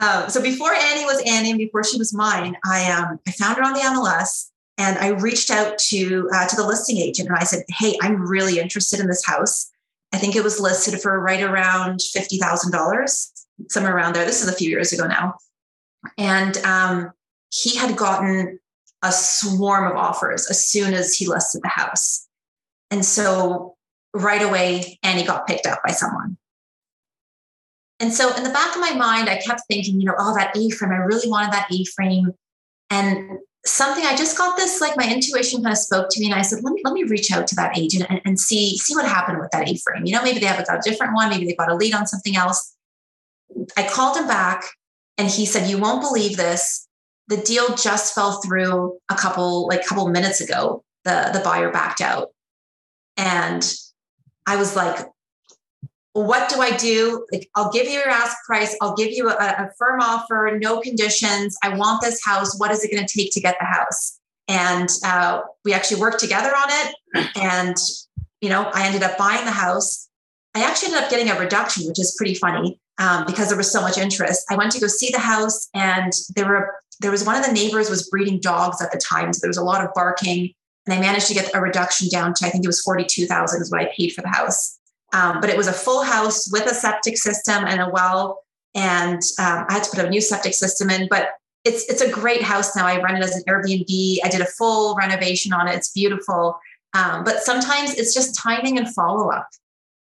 um, 0.00 0.28
so 0.28 0.42
before 0.42 0.72
Annie 0.72 1.04
was 1.04 1.22
Annie, 1.26 1.50
and 1.50 1.58
before 1.58 1.84
she 1.84 1.98
was 1.98 2.14
mine, 2.14 2.56
I 2.64 2.90
um, 2.90 3.20
I 3.28 3.32
found 3.32 3.58
her 3.58 3.62
on 3.62 3.74
the 3.74 3.80
MLS 3.80 4.49
and 4.80 4.96
I 4.96 5.08
reached 5.08 5.50
out 5.50 5.76
to 5.90 6.28
uh, 6.32 6.48
to 6.48 6.56
the 6.56 6.66
listing 6.66 6.96
agent 6.96 7.28
and 7.28 7.36
I 7.36 7.44
said, 7.44 7.64
"Hey, 7.68 7.98
I'm 8.00 8.26
really 8.26 8.58
interested 8.58 8.98
in 8.98 9.08
this 9.08 9.24
house. 9.26 9.70
I 10.12 10.16
think 10.16 10.34
it 10.34 10.42
was 10.42 10.58
listed 10.58 10.98
for 11.00 11.20
right 11.20 11.42
around 11.42 12.00
fifty 12.00 12.38
thousand 12.38 12.72
dollars, 12.72 13.30
somewhere 13.68 13.94
around 13.94 14.14
there. 14.14 14.24
This 14.24 14.42
is 14.42 14.48
a 14.48 14.56
few 14.56 14.70
years 14.70 14.92
ago 14.92 15.06
now." 15.06 15.34
And 16.16 16.56
um, 16.64 17.12
he 17.50 17.76
had 17.76 17.94
gotten 17.94 18.58
a 19.02 19.12
swarm 19.12 19.90
of 19.90 19.98
offers 19.98 20.48
as 20.48 20.66
soon 20.66 20.94
as 20.94 21.14
he 21.14 21.28
listed 21.28 21.60
the 21.62 21.68
house, 21.68 22.26
and 22.90 23.04
so 23.04 23.76
right 24.14 24.42
away, 24.42 24.98
Annie 25.02 25.24
got 25.24 25.46
picked 25.46 25.66
up 25.66 25.80
by 25.86 25.92
someone. 25.92 26.38
And 28.00 28.14
so 28.14 28.34
in 28.34 28.44
the 28.44 28.50
back 28.50 28.74
of 28.74 28.80
my 28.80 28.94
mind, 28.94 29.28
I 29.28 29.36
kept 29.36 29.60
thinking, 29.68 30.00
you 30.00 30.06
know, 30.06 30.14
oh, 30.18 30.34
that 30.34 30.56
A 30.56 30.70
frame, 30.70 30.90
I 30.90 30.96
really 30.96 31.28
wanted 31.28 31.52
that 31.52 31.68
A 31.70 31.84
frame. 31.84 32.32
And 32.88 33.38
something 33.66 34.04
I 34.04 34.16
just 34.16 34.38
got 34.38 34.56
this, 34.56 34.80
like 34.80 34.96
my 34.96 35.10
intuition 35.12 35.62
kind 35.62 35.72
of 35.72 35.78
spoke 35.78 36.08
to 36.10 36.20
me. 36.20 36.26
And 36.26 36.34
I 36.34 36.42
said, 36.42 36.62
let 36.62 36.72
me, 36.72 36.80
let 36.84 36.94
me 36.94 37.04
reach 37.04 37.30
out 37.30 37.46
to 37.48 37.54
that 37.56 37.76
agent 37.76 38.06
and, 38.08 38.20
and 38.24 38.40
see, 38.40 38.76
see 38.78 38.94
what 38.94 39.06
happened 39.06 39.38
with 39.38 39.50
that 39.50 39.68
A 39.68 39.76
frame. 39.76 40.06
You 40.06 40.14
know, 40.14 40.22
maybe 40.22 40.40
they 40.40 40.46
have 40.46 40.58
a 40.58 40.80
different 40.82 41.14
one, 41.14 41.28
maybe 41.30 41.46
they 41.46 41.54
got 41.54 41.70
a 41.70 41.74
lead 41.74 41.94
on 41.94 42.06
something 42.06 42.36
else. 42.36 42.74
I 43.76 43.86
called 43.88 44.16
him 44.16 44.26
back 44.26 44.64
and 45.18 45.28
he 45.28 45.44
said, 45.44 45.68
You 45.68 45.78
won't 45.78 46.00
believe 46.00 46.36
this. 46.36 46.86
The 47.28 47.36
deal 47.36 47.74
just 47.76 48.14
fell 48.14 48.40
through 48.40 48.98
a 49.10 49.14
couple, 49.14 49.68
like 49.68 49.84
couple 49.84 50.08
minutes 50.08 50.40
ago. 50.40 50.82
The, 51.04 51.30
the 51.32 51.40
buyer 51.40 51.70
backed 51.70 52.00
out. 52.00 52.28
And 53.16 53.72
I 54.46 54.56
was 54.56 54.76
like, 54.76 55.06
what 56.12 56.48
do 56.48 56.60
I 56.60 56.76
do? 56.76 57.24
Like, 57.32 57.48
I'll 57.54 57.70
give 57.70 57.86
you 57.86 57.92
your 57.92 58.08
ask 58.08 58.36
price. 58.46 58.76
I'll 58.80 58.96
give 58.96 59.12
you 59.12 59.28
a, 59.28 59.34
a 59.34 59.70
firm 59.78 60.00
offer, 60.00 60.58
no 60.60 60.80
conditions. 60.80 61.56
I 61.62 61.76
want 61.76 62.02
this 62.02 62.20
house. 62.24 62.58
What 62.58 62.70
is 62.72 62.84
it 62.84 62.90
going 62.90 63.06
to 63.06 63.18
take 63.18 63.32
to 63.34 63.40
get 63.40 63.56
the 63.60 63.66
house? 63.66 64.18
And 64.48 64.88
uh, 65.04 65.42
we 65.64 65.72
actually 65.72 66.00
worked 66.00 66.18
together 66.18 66.48
on 66.48 66.68
it. 66.68 67.28
And, 67.36 67.76
you 68.40 68.48
know, 68.48 68.68
I 68.74 68.86
ended 68.86 69.04
up 69.04 69.16
buying 69.16 69.44
the 69.44 69.52
house. 69.52 70.08
I 70.54 70.64
actually 70.64 70.88
ended 70.88 71.04
up 71.04 71.10
getting 71.10 71.30
a 71.30 71.38
reduction, 71.38 71.86
which 71.86 72.00
is 72.00 72.12
pretty 72.18 72.34
funny 72.34 72.80
um, 72.98 73.24
because 73.24 73.46
there 73.46 73.56
was 73.56 73.70
so 73.70 73.80
much 73.80 73.96
interest. 73.96 74.44
I 74.50 74.56
went 74.56 74.72
to 74.72 74.80
go 74.80 74.88
see 74.88 75.10
the 75.12 75.20
house, 75.20 75.68
and 75.74 76.12
there 76.34 76.48
were 76.48 76.74
there 76.98 77.12
was 77.12 77.24
one 77.24 77.36
of 77.36 77.46
the 77.46 77.52
neighbors 77.52 77.88
was 77.88 78.10
breeding 78.10 78.40
dogs 78.40 78.82
at 78.82 78.90
the 78.90 78.98
time, 78.98 79.32
so 79.32 79.38
there 79.42 79.48
was 79.48 79.56
a 79.56 79.62
lot 79.62 79.84
of 79.84 79.94
barking. 79.94 80.52
And 80.86 80.94
I 80.94 81.00
managed 81.00 81.28
to 81.28 81.34
get 81.34 81.54
a 81.54 81.60
reduction 81.60 82.08
down 82.08 82.34
to 82.34 82.46
I 82.46 82.50
think 82.50 82.64
it 82.64 82.68
was 82.68 82.82
forty 82.82 83.04
two 83.04 83.26
thousand 83.26 83.62
is 83.62 83.70
what 83.70 83.82
I 83.82 83.92
paid 83.96 84.12
for 84.12 84.22
the 84.22 84.28
house. 84.28 84.79
Um, 85.12 85.40
but 85.40 85.50
it 85.50 85.56
was 85.56 85.66
a 85.66 85.72
full 85.72 86.02
house 86.02 86.50
with 86.52 86.66
a 86.66 86.74
septic 86.74 87.18
system 87.18 87.64
and 87.66 87.80
a 87.80 87.90
well. 87.90 88.42
And 88.74 89.20
um, 89.38 89.66
I 89.68 89.74
had 89.74 89.84
to 89.84 89.90
put 89.90 90.04
a 90.04 90.08
new 90.08 90.20
septic 90.20 90.54
system 90.54 90.90
in, 90.90 91.08
but 91.08 91.30
it's 91.64 91.84
it's 91.90 92.00
a 92.00 92.10
great 92.10 92.42
house 92.42 92.74
now. 92.74 92.86
I 92.86 93.02
run 93.02 93.16
it 93.16 93.22
as 93.22 93.36
an 93.36 93.42
Airbnb. 93.48 94.18
I 94.24 94.28
did 94.28 94.40
a 94.40 94.46
full 94.46 94.94
renovation 94.96 95.52
on 95.52 95.68
it. 95.68 95.74
It's 95.74 95.92
beautiful. 95.92 96.58
Um, 96.94 97.24
but 97.24 97.42
sometimes 97.42 97.94
it's 97.94 98.14
just 98.14 98.34
timing 98.34 98.78
and 98.78 98.92
follow 98.94 99.30
up 99.30 99.48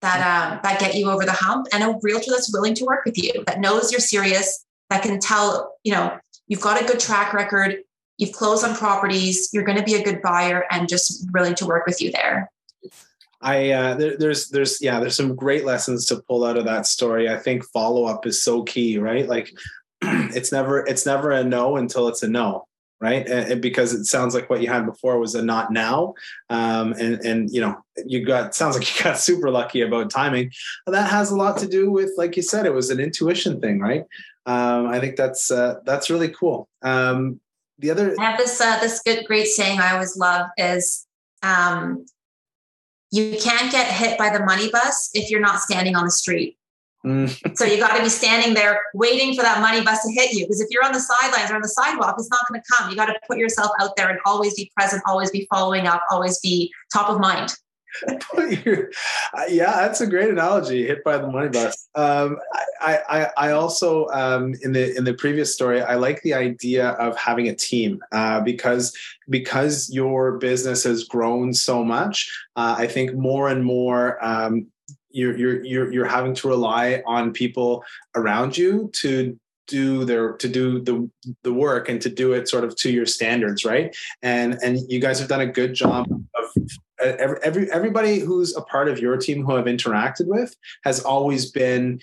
that 0.02 0.20
um, 0.22 0.60
that 0.64 0.80
get 0.80 0.96
you 0.96 1.10
over 1.10 1.26
the 1.26 1.34
hump, 1.34 1.68
and 1.74 1.84
a 1.84 1.98
realtor 2.02 2.32
that's 2.32 2.52
willing 2.54 2.74
to 2.76 2.86
work 2.86 3.06
with 3.06 3.18
you, 3.18 3.44
that 3.48 3.60
knows 3.60 3.92
you're 3.92 4.00
serious, 4.00 4.66
that 4.90 5.04
can 5.04 5.20
tell 5.20 5.76
you 5.84 5.94
know 5.94 6.18
you've 6.48 6.62
got 6.62 6.82
a 6.82 6.86
good 6.86 7.00
track 7.00 7.34
record, 7.34 7.78
you've 8.18 8.32
closed 8.32 8.64
on 8.64 8.76
properties, 8.76 9.50
you're 9.52 9.64
going 9.64 9.78
to 9.78 9.84
be 9.84 9.96
a 9.96 10.04
good 10.04 10.22
buyer, 10.22 10.66
and 10.72 10.88
just 10.88 11.28
willing 11.34 11.56
to 11.56 11.66
work 11.66 11.86
with 11.86 12.02
you 12.02 12.12
there. 12.12 12.50
I 13.42 13.72
uh, 13.72 13.96
there, 13.96 14.18
there's 14.18 14.50
there's 14.50 14.82
yeah 14.82 15.00
there's 15.00 15.16
some 15.16 15.36
great 15.36 15.66
lessons 15.66 16.06
to 16.08 16.22
pull 16.28 16.44
out 16.44 16.58
of 16.58 16.66
that 16.66 16.86
story. 16.86 17.30
I 17.30 17.38
think 17.38 17.64
follow 17.66 18.06
up 18.06 18.26
is 18.26 18.44
so 18.44 18.64
key, 18.64 18.98
right? 18.98 19.28
Like 19.28 19.54
it's 20.02 20.52
never 20.52 20.86
it's 20.86 21.06
never 21.06 21.32
a 21.32 21.44
no 21.44 21.78
until 21.78 22.08
it's 22.08 22.24
a 22.24 22.28
no, 22.28 22.68
right? 23.00 23.26
And, 23.28 23.54
and 23.54 23.62
because 23.62 23.94
it 23.94 24.06
sounds 24.06 24.36
like 24.36 24.50
what 24.50 24.62
you 24.62 24.68
had 24.68 24.86
before 24.86 25.20
was 25.20 25.36
a 25.36 25.42
not 25.42 25.72
now, 25.72 26.16
um, 26.50 26.94
and 26.94 27.24
and 27.26 27.50
you 27.50 27.62
know 27.62 27.78
you 28.06 28.26
got 28.26 28.56
sounds 28.56 28.78
like 28.78 28.98
you 28.98 29.04
got 29.04 29.20
super 29.20 29.50
lucky 29.50 29.82
about 29.82 30.10
timing. 30.10 30.52
That 30.88 31.10
has 31.10 31.32
a 31.32 31.36
lot 31.36 31.58
to 31.60 31.68
do 31.68 31.92
with, 31.92 32.12
like 32.18 32.36
you 32.36 32.44
said, 32.44 32.66
it 32.66 32.74
was 32.74 32.90
an 32.90 33.00
intuition 33.00 33.62
thing, 33.62 33.80
right? 33.80 34.04
Um, 34.46 34.88
I 34.88 35.00
think 35.00 35.16
that's 35.16 35.50
uh, 35.50 35.76
that's 35.86 36.10
really 36.10 36.30
cool. 36.30 36.68
Um, 36.82 37.40
the 37.78 37.92
other 37.92 38.16
I 38.20 38.24
have 38.32 38.38
this 38.38 38.60
uh, 38.60 38.80
this 38.82 39.02
good 39.02 39.26
great 39.26 39.48
saying 39.48 39.80
I 39.80 39.94
always 39.94 40.18
love 40.18 40.48
is 40.58 41.08
um, 41.42 42.06
you 43.12 43.38
can't 43.42 43.72
get 43.72 43.88
hit 43.92 44.18
by 44.18 44.30
the 44.30 44.44
money 44.44 44.70
bus 44.70 45.10
if 45.14 45.30
you're 45.30 45.40
not 45.40 45.60
standing 45.60 45.96
on 45.96 46.06
the 46.06 46.12
street. 46.12 46.58
Mm. 47.06 47.58
so 47.58 47.64
you 47.64 47.78
got 47.78 47.96
to 47.96 48.04
be 48.04 48.10
standing 48.10 48.54
there 48.54 48.82
waiting 48.94 49.34
for 49.34 49.42
that 49.42 49.62
money 49.62 49.82
bus 49.82 50.04
to 50.04 50.12
hit 50.12 50.34
you. 50.34 50.46
Because 50.46 50.60
if 50.60 50.68
you're 50.70 50.84
on 50.84 50.92
the 50.92 51.00
sidelines 51.00 51.50
or 51.50 51.56
on 51.56 51.62
the 51.62 51.70
sidewalk, 51.70 52.16
it's 52.18 52.30
not 52.30 52.42
going 52.50 52.62
to 52.62 52.68
come. 52.76 52.90
You 52.90 52.96
got 52.98 53.06
to 53.06 53.18
put 53.26 53.38
yourself 53.38 53.72
out 53.80 53.96
there 53.96 54.10
and 54.10 54.20
always 54.26 54.54
be 54.54 54.70
present, 54.76 55.02
always 55.08 55.32
be 55.32 55.48
following 55.50 55.88
up, 55.88 56.04
always 56.12 56.40
be 56.40 56.74
top 56.92 57.10
of 57.10 57.20
mind. 57.20 57.56
yeah, 59.50 59.72
that's 59.76 60.02
a 60.02 60.08
great 60.08 60.30
analogy. 60.30 60.86
Hit 60.86 61.04
by 61.04 61.18
the 61.18 61.28
money 61.28 61.50
bus. 61.50 61.90
Um, 61.96 62.38
I, 62.82 63.00
I, 63.10 63.30
I 63.38 63.52
also 63.52 64.08
um, 64.08 64.54
in 64.62 64.72
the 64.72 64.96
in 64.96 65.04
the 65.04 65.14
previous 65.14 65.54
story, 65.54 65.82
I 65.82 65.96
like 65.96 66.22
the 66.22 66.34
idea 66.34 66.90
of 66.92 67.18
having 67.18 67.48
a 67.50 67.56
team 67.56 68.02
uh, 68.12 68.42
because 68.42 68.96
because 69.30 69.90
your 69.90 70.38
business 70.38 70.84
has 70.84 71.04
grown 71.04 71.54
so 71.54 71.84
much. 71.84 72.32
Uh, 72.56 72.76
I 72.78 72.88
think 72.88 73.14
more 73.14 73.50
and 73.50 73.64
more. 73.64 74.24
Um, 74.24 74.68
you're, 75.12 75.36
you're 75.36 75.66
you're 75.66 75.92
you're 75.92 76.06
having 76.06 76.36
to 76.36 76.48
rely 76.48 77.02
on 77.08 77.34
people 77.34 77.84
around 78.16 78.56
you 78.56 78.92
to 78.94 79.38
do 79.68 80.04
their 80.04 80.34
to 80.34 80.48
do 80.48 80.82
the 80.82 81.10
the 81.44 81.54
work 81.54 81.90
and 81.90 82.02
to 82.02 82.10
do 82.10 82.34
it 82.34 82.48
sort 82.48 82.64
of 82.64 82.76
to 82.76 82.92
your 82.92 83.06
standards 83.06 83.64
right 83.64 83.96
and 84.24 84.58
and 84.64 84.80
you 84.90 85.00
guys 85.00 85.20
have 85.20 85.28
done 85.28 85.42
a 85.42 85.48
good 85.48 85.74
job 85.74 86.08
of 86.12 86.62
every, 87.02 87.38
every 87.44 87.72
everybody 87.72 88.20
who's 88.20 88.56
a 88.56 88.62
part 88.62 88.88
of 88.88 89.00
your 89.00 89.18
team 89.18 89.44
who 89.44 89.56
I've 89.56 89.66
interacted 89.66 90.28
with 90.28 90.56
has 90.84 91.02
always 91.02 91.52
been 91.52 92.00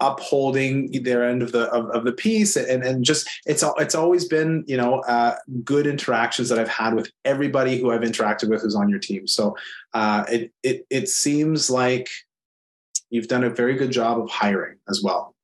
upholding 0.00 0.92
their 1.02 1.28
end 1.28 1.42
of 1.42 1.52
the 1.52 1.64
of, 1.72 1.90
of 1.90 2.04
the 2.04 2.12
piece 2.12 2.56
and 2.56 2.84
and 2.84 3.04
just 3.04 3.28
it's 3.46 3.64
it's 3.78 3.94
always 3.94 4.24
been 4.26 4.64
you 4.66 4.76
know 4.76 5.00
uh, 5.00 5.34
good 5.64 5.86
interactions 5.86 6.48
that 6.48 6.58
I've 6.58 6.68
had 6.68 6.94
with 6.94 7.10
everybody 7.24 7.78
who 7.78 7.90
I've 7.90 8.02
interacted 8.02 8.48
with 8.48 8.62
who's 8.62 8.76
on 8.76 8.88
your 8.88 9.00
team. 9.00 9.26
So 9.26 9.56
uh, 9.94 10.24
it 10.30 10.52
it 10.62 10.86
it 10.90 11.08
seems 11.08 11.70
like 11.70 12.08
you've 13.10 13.28
done 13.28 13.44
a 13.44 13.50
very 13.50 13.74
good 13.74 13.90
job 13.90 14.20
of 14.20 14.30
hiring 14.30 14.76
as 14.88 15.02
well. 15.02 15.34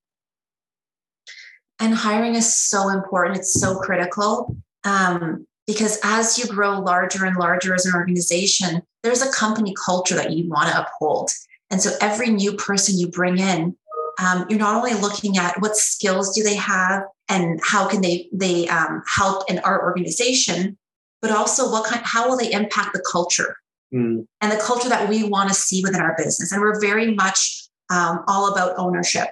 And 1.80 1.94
hiring 1.94 2.35
is 2.35 2.57
so 2.57 2.88
important. 2.90 3.38
It's 3.38 3.61
so 3.61 3.76
critical. 3.76 4.57
Um, 4.85 5.46
because 5.66 5.98
as 6.03 6.38
you 6.38 6.46
grow 6.46 6.81
larger 6.81 7.24
and 7.24 7.37
larger 7.37 7.74
as 7.74 7.87
an 7.87 7.94
organization, 7.94 8.83
there's 9.03 9.22
a 9.22 9.33
company 9.33 9.74
culture 9.85 10.14
that 10.14 10.33
you 10.33 10.48
want 10.48 10.70
to 10.70 10.81
uphold. 10.81 11.31
And 11.70 11.81
so 11.81 11.90
every 12.00 12.31
new 12.31 12.53
person 12.55 12.98
you 12.98 13.09
bring 13.09 13.38
in, 13.38 13.77
um, 14.22 14.46
you're 14.48 14.59
not 14.59 14.77
only 14.77 14.94
looking 14.94 15.38
at 15.38 15.61
what 15.61 15.77
skills 15.77 16.35
do 16.35 16.42
they 16.42 16.55
have 16.55 17.03
and 17.29 17.61
how 17.64 17.88
can 17.88 18.00
they 18.00 18.29
they 18.33 18.68
um, 18.68 19.03
help 19.12 19.50
in 19.50 19.59
our 19.61 19.83
organization, 19.83 20.79
but 21.20 21.31
also 21.31 21.70
what 21.70 21.87
kind 21.87 22.03
how 22.05 22.29
will 22.29 22.37
they 22.37 22.53
impact 22.53 22.92
the 22.92 23.03
culture 23.11 23.57
mm. 23.92 24.24
and 24.40 24.53
the 24.53 24.62
culture 24.62 24.88
that 24.88 25.09
we 25.09 25.24
want 25.24 25.48
to 25.48 25.55
see 25.55 25.83
within 25.83 26.00
our 26.00 26.14
business. 26.16 26.53
And 26.53 26.61
we're 26.61 26.81
very 26.81 27.14
much 27.14 27.66
um, 27.90 28.22
all 28.29 28.53
about 28.53 28.74
ownership 28.77 29.29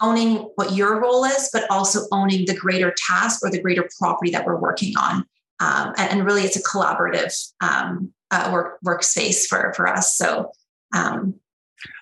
owning 0.00 0.50
what 0.54 0.72
your 0.72 1.00
role 1.00 1.24
is, 1.24 1.50
but 1.52 1.68
also 1.70 2.06
owning 2.12 2.46
the 2.46 2.54
greater 2.54 2.94
task 3.06 3.40
or 3.42 3.50
the 3.50 3.60
greater 3.60 3.88
property 3.98 4.30
that 4.30 4.46
we're 4.46 4.60
working 4.60 4.96
on. 4.96 5.24
Um, 5.60 5.92
and, 5.96 6.10
and, 6.10 6.24
really, 6.24 6.42
it's 6.42 6.56
a 6.56 6.62
collaborative 6.62 7.34
um, 7.60 8.12
uh, 8.30 8.50
work 8.52 8.78
workspace 8.86 9.46
for 9.46 9.72
for 9.74 9.88
us. 9.88 10.16
So 10.16 10.52
um, 10.94 11.34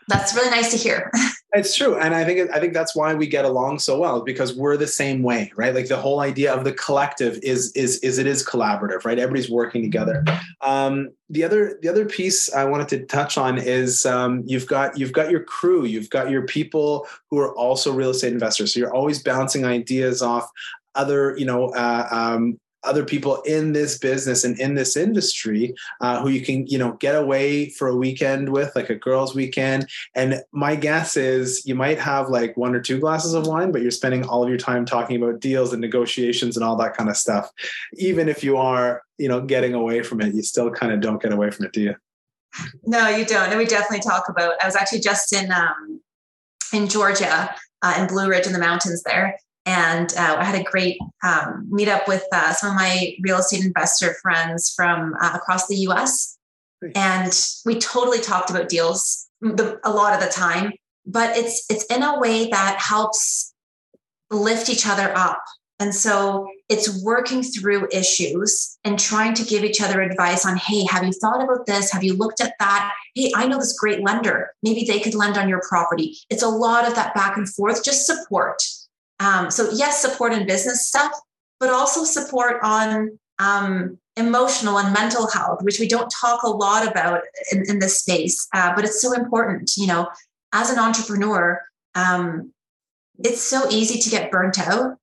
that's 0.08 0.34
really 0.34 0.50
nice 0.50 0.70
to 0.72 0.76
hear. 0.76 1.10
it's 1.56 1.74
true, 1.74 1.96
and 1.96 2.14
I 2.14 2.24
think 2.24 2.50
I 2.50 2.60
think 2.60 2.72
that's 2.72 2.94
why 2.94 3.14
we 3.14 3.26
get 3.26 3.44
along 3.44 3.78
so 3.78 3.98
well 3.98 4.22
because 4.22 4.54
we're 4.54 4.76
the 4.76 4.86
same 4.86 5.22
way, 5.22 5.52
right? 5.56 5.74
Like 5.74 5.88
the 5.88 5.96
whole 5.96 6.20
idea 6.20 6.52
of 6.52 6.64
the 6.64 6.72
collective 6.72 7.38
is 7.42 7.72
is 7.72 7.98
is 7.98 8.18
it 8.18 8.26
is 8.26 8.46
collaborative, 8.46 9.04
right? 9.04 9.18
Everybody's 9.18 9.50
working 9.50 9.82
together. 9.82 10.24
Um, 10.60 11.10
the 11.30 11.44
other 11.44 11.78
the 11.82 11.88
other 11.88 12.04
piece 12.04 12.52
I 12.52 12.64
wanted 12.64 12.88
to 12.88 13.06
touch 13.06 13.38
on 13.38 13.58
is 13.58 14.06
um, 14.06 14.42
you've 14.46 14.66
got 14.66 14.98
you've 14.98 15.12
got 15.12 15.30
your 15.30 15.42
crew, 15.42 15.84
you've 15.84 16.10
got 16.10 16.30
your 16.30 16.46
people 16.46 17.08
who 17.30 17.38
are 17.38 17.54
also 17.56 17.92
real 17.92 18.10
estate 18.10 18.32
investors. 18.32 18.74
So 18.74 18.80
you're 18.80 18.94
always 18.94 19.22
bouncing 19.22 19.64
ideas 19.64 20.22
off 20.22 20.50
other 20.94 21.36
you 21.36 21.46
know 21.46 21.68
uh, 21.70 22.08
um, 22.10 22.58
other 22.86 23.04
people 23.04 23.42
in 23.42 23.72
this 23.72 23.98
business 23.98 24.44
and 24.44 24.58
in 24.58 24.74
this 24.74 24.96
industry 24.96 25.74
uh, 26.00 26.20
who 26.22 26.28
you 26.28 26.40
can 26.40 26.66
you 26.66 26.78
know 26.78 26.92
get 26.94 27.14
away 27.14 27.70
for 27.70 27.88
a 27.88 27.96
weekend 27.96 28.50
with 28.50 28.74
like 28.74 28.90
a 28.90 28.94
girls 28.94 29.34
weekend. 29.34 29.88
And 30.14 30.42
my 30.52 30.76
guess 30.76 31.16
is 31.16 31.66
you 31.66 31.74
might 31.74 31.98
have 31.98 32.28
like 32.28 32.56
one 32.56 32.74
or 32.74 32.80
two 32.80 32.98
glasses 32.98 33.34
of 33.34 33.46
wine 33.46 33.72
but 33.72 33.82
you're 33.82 33.90
spending 33.90 34.24
all 34.24 34.42
of 34.42 34.48
your 34.48 34.58
time 34.58 34.84
talking 34.84 35.22
about 35.22 35.40
deals 35.40 35.72
and 35.72 35.80
negotiations 35.80 36.56
and 36.56 36.64
all 36.64 36.76
that 36.76 36.96
kind 36.96 37.10
of 37.10 37.16
stuff. 37.16 37.50
Even 37.96 38.28
if 38.28 38.42
you 38.42 38.56
are 38.56 39.02
you 39.18 39.28
know 39.28 39.40
getting 39.40 39.74
away 39.74 40.02
from 40.02 40.20
it 40.20 40.34
you 40.34 40.42
still 40.42 40.70
kind 40.70 40.92
of 40.92 41.00
don't 41.00 41.22
get 41.22 41.32
away 41.32 41.50
from 41.50 41.66
it 41.66 41.72
do 41.72 41.80
you? 41.80 41.94
No 42.84 43.08
you 43.08 43.24
don't. 43.24 43.50
And 43.50 43.58
we 43.58 43.66
definitely 43.66 44.00
talk 44.00 44.28
about 44.28 44.54
i 44.62 44.66
was 44.66 44.76
actually 44.76 45.00
just 45.00 45.32
in 45.32 45.50
um 45.50 46.00
in 46.72 46.88
georgia 46.88 47.54
uh, 47.82 47.94
in 47.98 48.06
blue 48.06 48.28
ridge 48.28 48.46
in 48.46 48.52
the 48.52 48.58
mountains 48.58 49.02
there 49.04 49.36
And 49.66 50.12
uh, 50.16 50.36
I 50.38 50.44
had 50.44 50.60
a 50.60 50.64
great 50.64 50.98
um, 51.24 51.68
meetup 51.70 52.06
with 52.06 52.24
uh, 52.32 52.52
some 52.52 52.70
of 52.70 52.76
my 52.76 53.14
real 53.20 53.38
estate 53.38 53.64
investor 53.64 54.14
friends 54.22 54.72
from 54.74 55.14
uh, 55.20 55.32
across 55.34 55.66
the 55.66 55.76
US. 55.88 56.38
And 56.94 57.32
we 57.64 57.78
totally 57.78 58.20
talked 58.20 58.50
about 58.50 58.68
deals 58.68 59.26
the, 59.40 59.80
a 59.84 59.90
lot 59.90 60.14
of 60.14 60.20
the 60.20 60.32
time, 60.32 60.72
but 61.04 61.36
it's 61.36 61.64
it's 61.70 61.84
in 61.86 62.02
a 62.02 62.18
way 62.18 62.48
that 62.50 62.78
helps 62.78 63.54
lift 64.30 64.68
each 64.68 64.86
other 64.86 65.12
up. 65.16 65.42
And 65.78 65.94
so 65.94 66.48
it's 66.68 67.04
working 67.04 67.42
through 67.42 67.88
issues 67.92 68.78
and 68.82 68.98
trying 68.98 69.34
to 69.34 69.44
give 69.44 69.62
each 69.62 69.82
other 69.82 70.00
advice 70.00 70.46
on, 70.46 70.56
hey, 70.56 70.86
have 70.90 71.04
you 71.04 71.12
thought 71.12 71.42
about 71.42 71.66
this? 71.66 71.92
Have 71.92 72.02
you 72.02 72.14
looked 72.14 72.40
at 72.40 72.54
that? 72.58 72.92
Hey, 73.14 73.30
I 73.36 73.46
know 73.46 73.58
this 73.58 73.78
great 73.78 74.02
lender. 74.02 74.52
Maybe 74.62 74.84
they 74.84 75.00
could 75.00 75.14
lend 75.14 75.36
on 75.36 75.50
your 75.50 75.60
property. 75.68 76.16
It's 76.30 76.42
a 76.42 76.48
lot 76.48 76.88
of 76.88 76.94
that 76.94 77.14
back 77.14 77.36
and 77.36 77.48
forth, 77.48 77.84
just 77.84 78.06
support. 78.06 78.62
Um, 79.20 79.50
so, 79.50 79.70
yes, 79.72 80.00
support 80.02 80.32
in 80.32 80.46
business 80.46 80.86
stuff, 80.86 81.12
but 81.58 81.70
also 81.70 82.04
support 82.04 82.60
on 82.62 83.18
um, 83.38 83.98
emotional 84.16 84.78
and 84.78 84.92
mental 84.92 85.28
health, 85.30 85.62
which 85.62 85.78
we 85.78 85.88
don't 85.88 86.10
talk 86.10 86.42
a 86.42 86.48
lot 86.48 86.86
about 86.86 87.22
in, 87.52 87.64
in 87.68 87.78
this 87.78 88.00
space, 88.00 88.46
uh, 88.54 88.74
but 88.74 88.84
it's 88.84 89.00
so 89.00 89.12
important. 89.12 89.72
You 89.76 89.86
know, 89.86 90.08
as 90.52 90.70
an 90.70 90.78
entrepreneur, 90.78 91.60
um, 91.94 92.52
it's 93.18 93.42
so 93.42 93.68
easy 93.70 94.00
to 94.00 94.10
get 94.10 94.30
burnt 94.30 94.58
out 94.58 94.96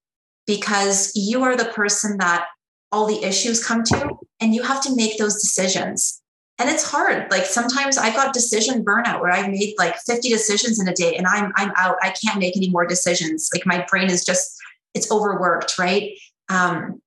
because 0.45 1.11
you 1.15 1.43
are 1.43 1.55
the 1.55 1.65
person 1.65 2.17
that 2.17 2.47
all 2.91 3.07
the 3.07 3.23
issues 3.23 3.65
come 3.65 3.83
to, 3.83 4.09
and 4.39 4.53
you 4.53 4.61
have 4.63 4.81
to 4.83 4.95
make 4.95 5.17
those 5.17 5.41
decisions. 5.41 6.21
And 6.59 6.69
it's 6.69 6.89
hard. 6.89 7.31
Like 7.31 7.45
sometimes 7.45 7.97
I 7.97 8.11
got 8.11 8.33
decision 8.33 8.85
burnout 8.85 9.21
where 9.21 9.31
I 9.31 9.47
made 9.47 9.73
like 9.77 9.95
50 9.97 10.29
decisions 10.29 10.79
in 10.79 10.87
a 10.87 10.93
day 10.93 11.15
and 11.15 11.25
I'm 11.25 11.51
I'm 11.55 11.71
out. 11.77 11.97
I 12.01 12.11
can't 12.11 12.39
make 12.39 12.55
any 12.55 12.69
more 12.69 12.85
decisions. 12.85 13.49
Like 13.53 13.65
my 13.65 13.85
brain 13.89 14.09
is 14.09 14.23
just 14.23 14.55
it's 14.93 15.11
overworked, 15.11 15.79
right? 15.79 16.11
Um, 16.49 17.01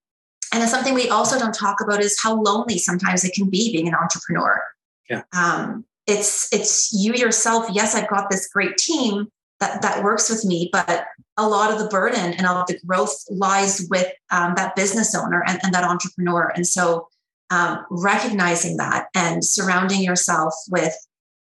and 0.53 0.63
it's 0.63 0.73
something 0.73 0.95
we 0.95 1.09
also 1.09 1.39
don't 1.39 1.55
talk 1.55 1.81
about 1.81 2.01
is 2.01 2.19
how 2.23 2.41
lonely 2.41 2.79
sometimes 2.79 3.25
it 3.25 3.35
can 3.35 3.49
be 3.49 3.73
being 3.73 3.89
an 3.89 3.95
entrepreneur. 3.95 4.63
Yeah. 5.09 5.23
Um, 5.37 5.85
it's 6.07 6.53
it's 6.53 6.93
you 6.93 7.15
yourself. 7.15 7.67
Yes, 7.73 7.95
I've 7.95 8.09
got 8.09 8.31
this 8.31 8.49
great 8.49 8.77
team 8.77 9.29
that 9.61 9.83
that 9.83 10.03
works 10.03 10.31
with 10.31 10.45
me, 10.45 10.69
but 10.73 11.07
a 11.37 11.49
lot 11.49 11.73
of 11.73 11.79
the 11.79 11.89
burden 11.89 12.33
and 12.35 12.47
all 12.47 12.57
of 12.57 12.67
the 12.67 12.79
growth 12.87 13.25
lies 13.31 13.87
with 13.91 14.11
um, 14.31 14.55
that 14.57 14.75
business 14.77 15.15
owner 15.15 15.45
and, 15.47 15.61
and, 15.63 15.75
that 15.75 15.85
entrepreneur. 15.85 16.51
And 16.55 16.67
so, 16.67 17.09
um, 17.51 17.85
recognizing 17.91 18.77
that 18.77 19.09
and 19.15 19.45
surrounding 19.45 20.03
yourself 20.03 20.55
with 20.69 20.95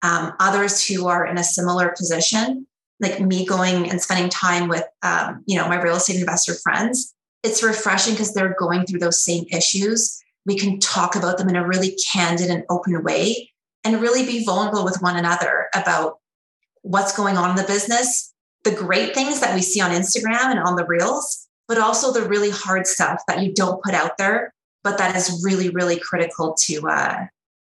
um, 0.04 0.34
others 0.40 0.86
who 0.86 1.08
are 1.08 1.26
in 1.26 1.38
a 1.38 1.44
similar 1.44 1.94
position, 1.98 2.68
like 3.00 3.20
me 3.20 3.46
going 3.46 3.90
and 3.90 4.02
spending 4.02 4.30
time 4.30 4.68
with, 4.68 4.86
um, 5.04 5.44
you 5.46 5.58
know, 5.58 5.68
my 5.68 5.82
real 5.82 5.96
estate 5.96 6.20
investor 6.20 6.54
friends, 6.54 7.14
it's 7.44 7.64
refreshing 7.64 8.14
because 8.14 8.34
they're 8.34 8.56
going 8.58 8.86
through 8.86 9.00
those 9.00 9.24
same 9.24 9.46
issues. 9.52 10.20
We 10.46 10.58
can 10.58 10.80
talk 10.80 11.16
about 11.16 11.38
them 11.38 11.50
in 11.50 11.56
a 11.56 11.68
really 11.68 11.98
candid 12.12 12.50
and 12.50 12.64
open 12.70 13.04
way 13.04 13.52
and 13.84 14.02
really 14.02 14.26
be 14.26 14.44
vulnerable 14.44 14.84
with 14.84 15.02
one 15.02 15.16
another 15.16 15.68
about 15.76 16.20
what's 16.82 17.16
going 17.16 17.38
on 17.38 17.52
in 17.52 17.56
the 17.56 17.64
business, 17.64 18.34
the 18.64 18.72
great 18.72 19.14
things 19.14 19.40
that 19.42 19.54
we 19.54 19.62
see 19.62 19.80
on 19.80 19.92
Instagram 19.92 20.52
and 20.52 20.60
on 20.60 20.76
the 20.76 20.86
reels, 20.86 21.48
but 21.68 21.78
also 21.78 22.12
the 22.12 22.28
really 22.28 22.50
hard 22.50 22.88
stuff 22.88 23.22
that 23.28 23.44
you 23.44 23.54
don't 23.54 23.84
put 23.84 23.94
out 23.94 24.18
there, 24.18 24.55
but 24.86 24.98
that 25.00 25.16
is 25.16 25.42
really, 25.44 25.70
really 25.70 26.00
critical 26.00 26.56
to 26.68 26.88
uh, 26.88 27.26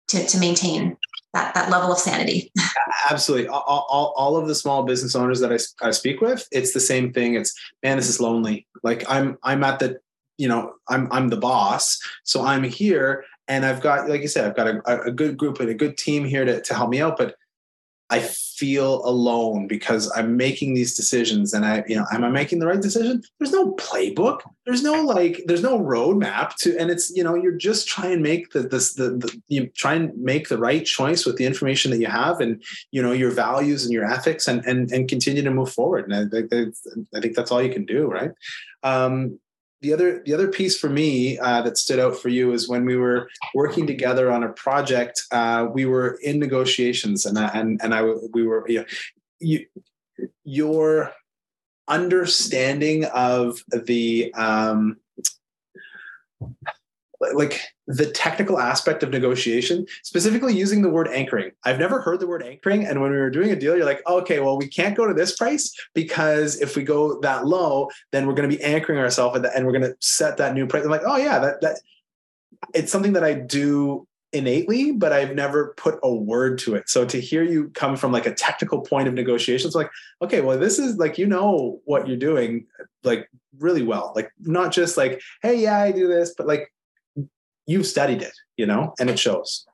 to, 0.09 0.25
to 0.27 0.37
maintain 0.37 0.97
that, 1.33 1.53
that 1.53 1.69
level 1.69 1.91
of 1.91 1.97
sanity. 1.97 2.51
Absolutely. 3.09 3.47
All, 3.47 3.85
all, 3.89 4.13
all, 4.15 4.37
of 4.37 4.47
the 4.47 4.55
small 4.55 4.83
business 4.83 5.15
owners 5.15 5.39
that 5.39 5.51
I, 5.51 5.87
I 5.87 5.91
speak 5.91 6.21
with, 6.21 6.47
it's 6.51 6.73
the 6.73 6.79
same 6.79 7.11
thing. 7.11 7.35
It's, 7.35 7.53
man, 7.81 7.97
this 7.97 8.09
is 8.09 8.19
lonely. 8.19 8.67
Like 8.83 9.03
I'm, 9.09 9.37
I'm 9.43 9.63
at 9.63 9.79
the, 9.79 9.99
you 10.37 10.47
know, 10.47 10.73
I'm, 10.89 11.07
I'm 11.11 11.29
the 11.29 11.37
boss. 11.37 11.99
So 12.23 12.43
I'm 12.43 12.63
here 12.63 13.25
and 13.47 13.65
I've 13.65 13.81
got, 13.81 14.09
like 14.09 14.21
you 14.21 14.27
said, 14.27 14.45
I've 14.45 14.55
got 14.55 14.67
a, 14.67 15.01
a 15.03 15.11
good 15.11 15.37
group 15.37 15.59
and 15.59 15.69
a 15.69 15.73
good 15.73 15.97
team 15.97 16.25
here 16.25 16.45
to, 16.45 16.61
to 16.61 16.73
help 16.73 16.89
me 16.89 17.01
out. 17.01 17.17
But 17.17 17.35
I 18.13 18.19
feel 18.19 19.03
alone 19.05 19.65
because 19.67 20.11
I'm 20.15 20.37
making 20.37 20.75
these 20.75 20.95
decisions 20.95 21.53
and 21.55 21.65
I, 21.65 21.83
you 21.87 21.95
know, 21.95 22.05
am 22.11 22.23
I 22.23 22.29
making 22.29 22.59
the 22.59 22.67
right 22.67 22.79
decision? 22.79 23.23
There's 23.39 23.51
no 23.51 23.73
playbook. 23.73 24.41
There's 24.65 24.83
no 24.83 25.01
like, 25.01 25.41
there's 25.47 25.63
no 25.63 25.79
roadmap 25.79 26.55
to, 26.57 26.77
and 26.79 26.91
it's, 26.91 27.09
you 27.17 27.23
know, 27.23 27.35
you're 27.35 27.57
just 27.69 27.87
trying 27.87 28.11
to 28.11 28.19
make 28.19 28.51
the, 28.51 28.61
this, 28.73 28.93
the, 28.93 29.09
the, 29.21 29.41
you 29.47 29.65
try 29.83 29.95
and 29.95 30.15
make 30.15 30.47
the 30.47 30.59
right 30.59 30.85
choice 30.85 31.25
with 31.25 31.37
the 31.37 31.45
information 31.51 31.89
that 31.89 31.97
you 31.97 32.11
have 32.23 32.39
and, 32.39 32.61
you 32.91 33.01
know, 33.01 33.13
your 33.13 33.31
values 33.31 33.83
and 33.83 33.91
your 33.91 34.05
ethics 34.05 34.47
and, 34.47 34.63
and, 34.65 34.91
and 34.91 35.09
continue 35.09 35.41
to 35.41 35.49
move 35.49 35.71
forward. 35.71 36.03
And 36.05 36.13
I 36.13 36.47
think, 36.47 36.75
I 37.15 37.19
think 37.19 37.35
that's 37.35 37.51
all 37.51 37.63
you 37.63 37.73
can 37.73 37.85
do. 37.85 38.05
Right. 38.05 38.31
Um, 38.83 39.39
the 39.83 39.93
other 39.93 40.23
the 40.25 40.33
other 40.33 40.47
piece 40.47 40.79
for 40.79 40.89
me 40.89 41.37
uh, 41.37 41.61
that 41.61 41.77
stood 41.77 41.99
out 41.99 42.17
for 42.17 42.29
you 42.29 42.53
is 42.53 42.69
when 42.69 42.85
we 42.85 42.95
were 42.95 43.29
working 43.53 43.85
together 43.85 44.31
on 44.31 44.43
a 44.43 44.49
project. 44.53 45.23
Uh, 45.29 45.67
we 45.71 45.85
were 45.85 46.17
in 46.23 46.39
negotiations, 46.39 47.25
and 47.25 47.37
I, 47.37 47.49
and 47.49 47.79
and 47.83 47.93
I 47.93 48.01
we 48.33 48.47
were 48.47 48.67
you, 48.67 48.79
know, 48.79 48.85
you 49.39 49.65
your 50.45 51.11
understanding 51.89 53.03
of 53.05 53.61
the 53.67 54.33
um, 54.35 54.97
like 57.33 57.61
the 57.87 58.09
technical 58.11 58.59
aspect 58.59 59.03
of 59.03 59.09
negotiation, 59.09 59.85
specifically 60.03 60.55
using 60.55 60.81
the 60.81 60.89
word 60.89 61.07
anchoring. 61.09 61.51
I've 61.63 61.79
never 61.79 62.01
heard 62.01 62.19
the 62.19 62.27
word 62.27 62.43
anchoring. 62.43 62.85
And 62.85 63.01
when 63.01 63.11
we 63.11 63.17
were 63.17 63.29
doing 63.29 63.51
a 63.51 63.55
deal, 63.55 63.75
you're 63.75 63.85
like, 63.85 64.01
okay, 64.07 64.39
well, 64.39 64.57
we 64.57 64.67
can't 64.67 64.95
go 64.95 65.07
to 65.07 65.13
this 65.13 65.35
price 65.35 65.73
because 65.93 66.61
if 66.61 66.75
we 66.75 66.83
go 66.83 67.19
that 67.21 67.45
low, 67.45 67.89
then 68.11 68.27
we're 68.27 68.33
going 68.33 68.49
to 68.49 68.55
be 68.55 68.63
anchoring 68.63 68.99
ourselves 68.99 69.39
and 69.55 69.65
we're 69.65 69.71
going 69.71 69.83
to 69.83 69.95
set 69.99 70.37
that 70.37 70.53
new 70.53 70.67
price. 70.67 70.83
I'm 70.83 70.91
like, 70.91 71.01
oh 71.05 71.17
yeah, 71.17 71.39
that 71.39 71.61
that 71.61 71.79
it's 72.73 72.91
something 72.91 73.13
that 73.13 73.23
I 73.23 73.33
do 73.33 74.07
innately, 74.31 74.91
but 74.91 75.13
I've 75.13 75.35
never 75.35 75.73
put 75.77 75.99
a 76.01 76.13
word 76.13 76.57
to 76.59 76.75
it. 76.75 76.89
So 76.89 77.05
to 77.05 77.19
hear 77.19 77.43
you 77.43 77.69
come 77.69 77.95
from 77.95 78.11
like 78.11 78.25
a 78.25 78.33
technical 78.33 78.81
point 78.81 79.07
of 79.07 79.13
negotiations, 79.13 79.75
like, 79.75 79.91
okay, 80.21 80.41
well, 80.41 80.57
this 80.57 80.79
is 80.79 80.97
like 80.97 81.17
you 81.17 81.27
know 81.27 81.81
what 81.85 82.07
you're 82.07 82.17
doing, 82.17 82.65
like 83.03 83.29
really 83.59 83.83
well. 83.83 84.11
Like 84.15 84.31
not 84.41 84.71
just 84.71 84.97
like, 84.97 85.21
hey, 85.41 85.61
yeah, 85.61 85.79
I 85.79 85.91
do 85.91 86.07
this, 86.07 86.33
but 86.35 86.47
like 86.47 86.71
you've 87.65 87.87
studied 87.87 88.21
it, 88.21 88.33
you 88.57 88.65
know, 88.65 88.93
and 88.99 89.09
it 89.09 89.19
shows. 89.19 89.65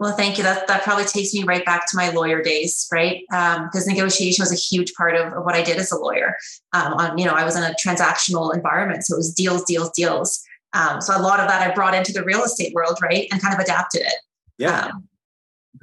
Well, 0.00 0.16
thank 0.16 0.38
you. 0.38 0.44
That 0.44 0.66
that 0.66 0.82
probably 0.82 1.04
takes 1.04 1.34
me 1.34 1.42
right 1.44 1.64
back 1.64 1.86
to 1.90 1.96
my 1.96 2.08
lawyer 2.08 2.42
days, 2.42 2.88
right? 2.90 3.20
Because 3.28 3.86
um, 3.86 3.94
negotiation 3.94 4.42
was 4.42 4.50
a 4.50 4.56
huge 4.56 4.94
part 4.94 5.14
of, 5.14 5.34
of, 5.34 5.44
what 5.44 5.54
I 5.54 5.62
did 5.62 5.76
as 5.76 5.92
a 5.92 5.98
lawyer. 5.98 6.36
Um, 6.72 6.94
on 6.94 7.18
you 7.18 7.26
know, 7.26 7.34
I 7.34 7.44
was 7.44 7.54
in 7.54 7.62
a 7.62 7.74
transactional 7.74 8.54
environment, 8.54 9.04
so 9.04 9.14
it 9.14 9.18
was 9.18 9.34
deals, 9.34 9.62
deals, 9.64 9.90
deals. 9.90 10.42
Um, 10.72 11.02
so 11.02 11.14
a 11.14 11.20
lot 11.20 11.38
of 11.38 11.48
that 11.48 11.68
I 11.68 11.74
brought 11.74 11.94
into 11.94 12.12
the 12.12 12.24
real 12.24 12.42
estate 12.42 12.72
world, 12.72 12.98
right, 13.02 13.28
and 13.30 13.42
kind 13.42 13.52
of 13.52 13.60
adapted 13.60 14.00
it. 14.00 14.14
Yeah, 14.56 14.86
um, 14.86 15.08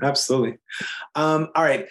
absolutely. 0.01 0.57
Um, 1.13 1.49
all 1.53 1.63
right, 1.63 1.85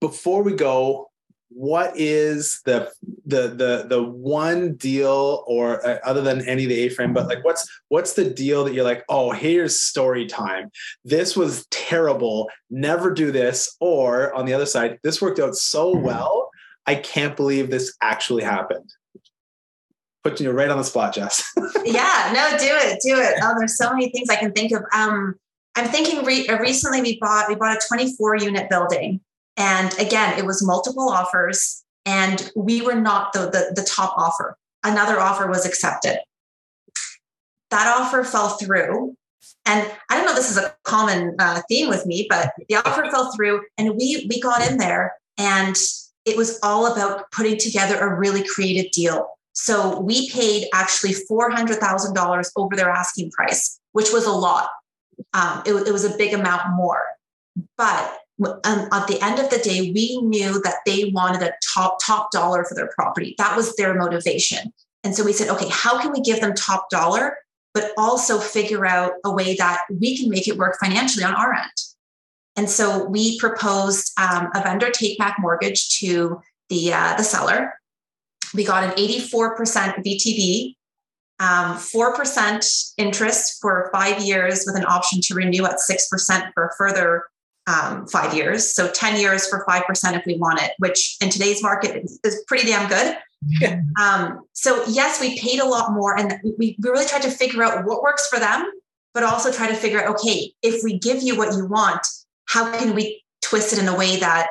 before 0.00 0.44
we 0.44 0.54
go, 0.54 1.10
what 1.50 1.92
is 1.96 2.60
the 2.66 2.90
the 3.26 3.48
the 3.48 3.86
the 3.88 4.02
one 4.02 4.74
deal 4.74 5.44
or 5.46 5.84
uh, 5.86 5.98
other 6.04 6.20
than 6.20 6.46
any 6.46 6.64
of 6.64 6.68
the 6.68 6.86
a-frame 6.86 7.14
but 7.14 7.26
like 7.26 7.42
what's 7.44 7.66
what's 7.88 8.12
the 8.14 8.28
deal 8.28 8.64
that 8.64 8.74
you're 8.74 8.84
like 8.84 9.04
oh 9.08 9.30
here's 9.30 9.80
story 9.80 10.26
time. 10.26 10.70
This 11.04 11.36
was 11.36 11.66
terrible. 11.70 12.50
Never 12.70 13.12
do 13.12 13.32
this. 13.32 13.76
Or 13.80 14.32
on 14.34 14.44
the 14.44 14.52
other 14.52 14.66
side 14.66 14.98
this 15.02 15.22
worked 15.22 15.38
out 15.38 15.56
so 15.56 15.96
well 15.96 16.50
i 16.86 16.94
can't 16.94 17.36
believe 17.36 17.70
this 17.70 17.96
actually 18.02 18.44
happened. 18.44 18.90
Putting 20.24 20.46
you 20.46 20.52
right 20.52 20.68
on 20.68 20.78
the 20.78 20.84
spot 20.84 21.14
jess. 21.14 21.42
Yeah 21.84 22.32
no 22.34 22.58
do 22.58 22.66
it 22.70 22.98
do 23.02 23.18
it. 23.18 23.40
Oh 23.42 23.54
there's 23.58 23.78
so 23.78 23.90
many 23.92 24.10
things 24.10 24.28
i 24.28 24.36
can 24.36 24.52
think 24.52 24.72
of. 24.72 24.82
Um 24.92 25.34
i'm 25.76 25.88
thinking 25.88 26.24
re- 26.24 26.46
recently 26.60 27.00
we 27.00 27.18
bought 27.20 27.48
we 27.48 27.54
bought 27.54 27.76
a 27.76 27.80
24 27.88 28.36
unit 28.36 28.68
building 28.68 29.20
and 29.58 29.92
again, 29.98 30.38
it 30.38 30.46
was 30.46 30.64
multiple 30.64 31.10
offers, 31.10 31.84
and 32.06 32.50
we 32.56 32.80
were 32.80 32.94
not 32.94 33.34
the, 33.34 33.40
the, 33.40 33.74
the 33.74 33.86
top 33.86 34.14
offer. 34.16 34.56
Another 34.82 35.20
offer 35.20 35.46
was 35.48 35.66
accepted. 35.66 36.20
That 37.70 37.94
offer 37.98 38.24
fell 38.24 38.50
through. 38.50 39.16
And 39.66 39.90
I 40.08 40.16
don't 40.16 40.24
know 40.24 40.34
this 40.34 40.50
is 40.50 40.56
a 40.56 40.74
common 40.84 41.34
uh, 41.38 41.60
theme 41.68 41.90
with 41.90 42.06
me, 42.06 42.26
but 42.30 42.52
the 42.68 42.76
offer 42.76 43.10
fell 43.10 43.32
through, 43.34 43.62
and 43.76 43.96
we 43.96 44.26
we 44.30 44.40
got 44.40 44.66
in 44.66 44.78
there, 44.78 45.16
and 45.36 45.76
it 46.24 46.36
was 46.36 46.58
all 46.62 46.90
about 46.90 47.30
putting 47.32 47.58
together 47.58 47.98
a 47.98 48.18
really 48.18 48.42
creative 48.42 48.90
deal. 48.92 49.28
So 49.52 50.00
we 50.00 50.30
paid 50.30 50.68
actually 50.72 51.12
four 51.12 51.50
hundred 51.50 51.78
thousand 51.78 52.14
dollars 52.14 52.50
over 52.56 52.76
their 52.76 52.88
asking 52.88 53.30
price, 53.32 53.78
which 53.92 54.10
was 54.10 54.24
a 54.24 54.32
lot. 54.32 54.70
Um, 55.34 55.62
it, 55.66 55.74
it 55.88 55.92
was 55.92 56.04
a 56.04 56.16
big 56.16 56.32
amount 56.32 56.62
more, 56.74 57.04
but 57.76 58.18
um, 58.44 58.88
at 58.92 59.06
the 59.06 59.18
end 59.20 59.38
of 59.38 59.50
the 59.50 59.58
day, 59.58 59.92
we 59.92 60.20
knew 60.22 60.60
that 60.62 60.76
they 60.86 61.10
wanted 61.14 61.42
a 61.42 61.52
top 61.74 61.98
top 62.04 62.30
dollar 62.30 62.64
for 62.64 62.74
their 62.74 62.90
property. 62.94 63.34
That 63.38 63.56
was 63.56 63.74
their 63.76 63.94
motivation. 63.94 64.72
And 65.04 65.14
so 65.14 65.24
we 65.24 65.32
said, 65.32 65.48
okay, 65.48 65.68
how 65.70 66.00
can 66.00 66.12
we 66.12 66.20
give 66.20 66.40
them 66.40 66.54
top 66.54 66.90
dollar, 66.90 67.36
but 67.74 67.92
also 67.96 68.38
figure 68.38 68.86
out 68.86 69.12
a 69.24 69.32
way 69.32 69.56
that 69.56 69.82
we 69.90 70.16
can 70.16 70.28
make 70.28 70.48
it 70.48 70.56
work 70.56 70.76
financially 70.80 71.24
on 71.24 71.34
our 71.34 71.52
end? 71.52 71.70
And 72.56 72.68
so 72.68 73.04
we 73.04 73.38
proposed 73.38 74.12
um, 74.18 74.48
a 74.54 74.62
vendor 74.62 74.90
take 74.90 75.18
back 75.18 75.36
mortgage 75.38 75.98
to 76.00 76.40
the 76.68 76.92
uh, 76.92 77.16
the 77.16 77.24
seller. 77.24 77.74
we 78.54 78.64
got 78.64 78.84
an 78.84 78.90
84% 78.90 80.04
VTB, 80.04 80.74
um, 81.40 81.76
4% 81.76 82.92
interest 82.98 83.58
for 83.60 83.88
five 83.92 84.22
years 84.22 84.64
with 84.66 84.76
an 84.76 84.84
option 84.84 85.20
to 85.22 85.34
renew 85.34 85.64
at 85.64 85.78
6% 85.78 86.52
for 86.54 86.66
a 86.66 86.70
further 86.76 87.24
um, 87.68 88.06
five 88.06 88.32
years. 88.34 88.72
So 88.72 88.90
10 88.90 89.20
years 89.20 89.46
for 89.46 89.64
5% 89.68 90.16
if 90.16 90.24
we 90.26 90.36
want 90.38 90.62
it, 90.62 90.72
which 90.78 91.16
in 91.20 91.28
today's 91.28 91.62
market 91.62 92.02
is, 92.24 92.44
pretty 92.46 92.66
damn 92.66 92.88
good. 92.88 93.16
Yeah. 93.60 93.82
Um, 94.00 94.40
so 94.54 94.82
yes, 94.88 95.20
we 95.20 95.38
paid 95.38 95.60
a 95.60 95.66
lot 95.66 95.92
more 95.92 96.18
and 96.18 96.40
we, 96.42 96.54
we 96.58 96.76
really 96.80 97.04
tried 97.04 97.22
to 97.22 97.30
figure 97.30 97.62
out 97.62 97.84
what 97.84 98.02
works 98.02 98.26
for 98.28 98.38
them, 98.38 98.70
but 99.12 99.22
also 99.22 99.52
try 99.52 99.68
to 99.68 99.74
figure 99.74 100.02
out, 100.02 100.16
okay, 100.16 100.52
if 100.62 100.82
we 100.82 100.98
give 100.98 101.22
you 101.22 101.36
what 101.36 101.54
you 101.54 101.66
want, 101.66 102.04
how 102.46 102.72
can 102.72 102.94
we 102.94 103.22
twist 103.42 103.72
it 103.74 103.78
in 103.78 103.86
a 103.86 103.94
way 103.94 104.16
that 104.16 104.48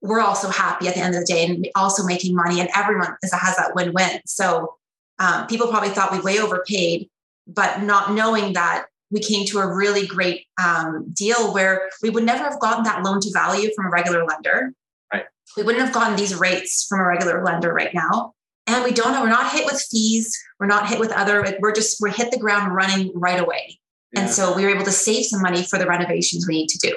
we're 0.00 0.20
also 0.20 0.48
happy 0.48 0.86
at 0.88 0.94
the 0.94 1.00
end 1.00 1.14
of 1.14 1.20
the 1.20 1.26
day 1.26 1.44
and 1.44 1.68
also 1.74 2.04
making 2.04 2.34
money 2.34 2.60
and 2.60 2.70
everyone 2.74 3.14
is, 3.22 3.32
has 3.32 3.56
that 3.56 3.74
win-win. 3.74 4.20
So 4.26 4.76
um, 5.18 5.46
people 5.48 5.66
probably 5.66 5.90
thought 5.90 6.12
we 6.12 6.20
way 6.20 6.38
overpaid, 6.38 7.10
but 7.46 7.82
not 7.82 8.14
knowing 8.14 8.54
that 8.54 8.86
we 9.10 9.20
came 9.20 9.46
to 9.46 9.58
a 9.58 9.74
really 9.74 10.06
great 10.06 10.46
um, 10.62 11.06
deal 11.12 11.52
where 11.52 11.90
we 12.02 12.10
would 12.10 12.24
never 12.24 12.44
have 12.44 12.60
gotten 12.60 12.84
that 12.84 13.02
loan 13.02 13.20
to 13.20 13.30
value 13.32 13.70
from 13.74 13.86
a 13.86 13.90
regular 13.90 14.24
lender. 14.24 14.72
Right. 15.12 15.24
We 15.56 15.62
wouldn't 15.64 15.84
have 15.84 15.94
gotten 15.94 16.16
these 16.16 16.34
rates 16.34 16.86
from 16.88 17.00
a 17.00 17.04
regular 17.04 17.44
lender 17.44 17.72
right 17.72 17.92
now. 17.92 18.34
And 18.66 18.84
we 18.84 18.92
don't 18.92 19.12
know, 19.12 19.22
we're 19.22 19.28
not 19.28 19.52
hit 19.52 19.66
with 19.66 19.84
fees. 19.90 20.38
We're 20.60 20.66
not 20.66 20.88
hit 20.88 21.00
with 21.00 21.10
other, 21.10 21.56
we're 21.60 21.74
just, 21.74 22.00
we're 22.00 22.10
hit 22.10 22.30
the 22.30 22.38
ground 22.38 22.74
running 22.74 23.10
right 23.14 23.40
away. 23.40 23.80
Yeah. 24.12 24.22
And 24.22 24.30
so 24.30 24.54
we 24.54 24.64
were 24.64 24.70
able 24.70 24.84
to 24.84 24.92
save 24.92 25.24
some 25.24 25.42
money 25.42 25.64
for 25.64 25.78
the 25.78 25.86
renovations 25.86 26.46
we 26.46 26.58
need 26.58 26.68
to 26.68 26.78
do. 26.78 26.96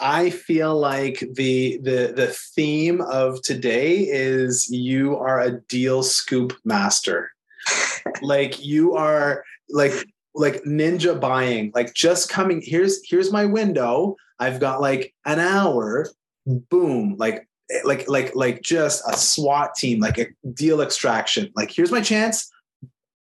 I 0.00 0.30
feel 0.30 0.78
like 0.78 1.24
the 1.34 1.78
the 1.82 2.12
the 2.14 2.28
theme 2.54 3.00
of 3.00 3.42
today 3.42 3.96
is 4.08 4.70
you 4.70 5.16
are 5.16 5.40
a 5.40 5.60
deal 5.62 6.04
scoop 6.04 6.56
master. 6.64 7.32
like 8.22 8.64
you 8.64 8.94
are 8.94 9.42
like 9.68 10.06
like 10.38 10.62
ninja 10.64 11.18
buying, 11.18 11.72
like 11.74 11.94
just 11.94 12.28
coming 12.28 12.62
here's 12.64 13.00
here's 13.08 13.32
my 13.32 13.44
window. 13.44 14.16
I've 14.38 14.60
got 14.60 14.80
like 14.80 15.14
an 15.24 15.38
hour. 15.38 16.08
Boom, 16.46 17.16
like 17.18 17.46
like 17.84 18.08
like 18.08 18.34
like 18.34 18.62
just 18.62 19.02
a 19.06 19.16
SWAT 19.16 19.74
team, 19.74 20.00
like 20.00 20.18
a 20.18 20.26
deal 20.54 20.80
extraction. 20.80 21.50
Like 21.54 21.70
here's 21.70 21.90
my 21.90 22.00
chance. 22.00 22.50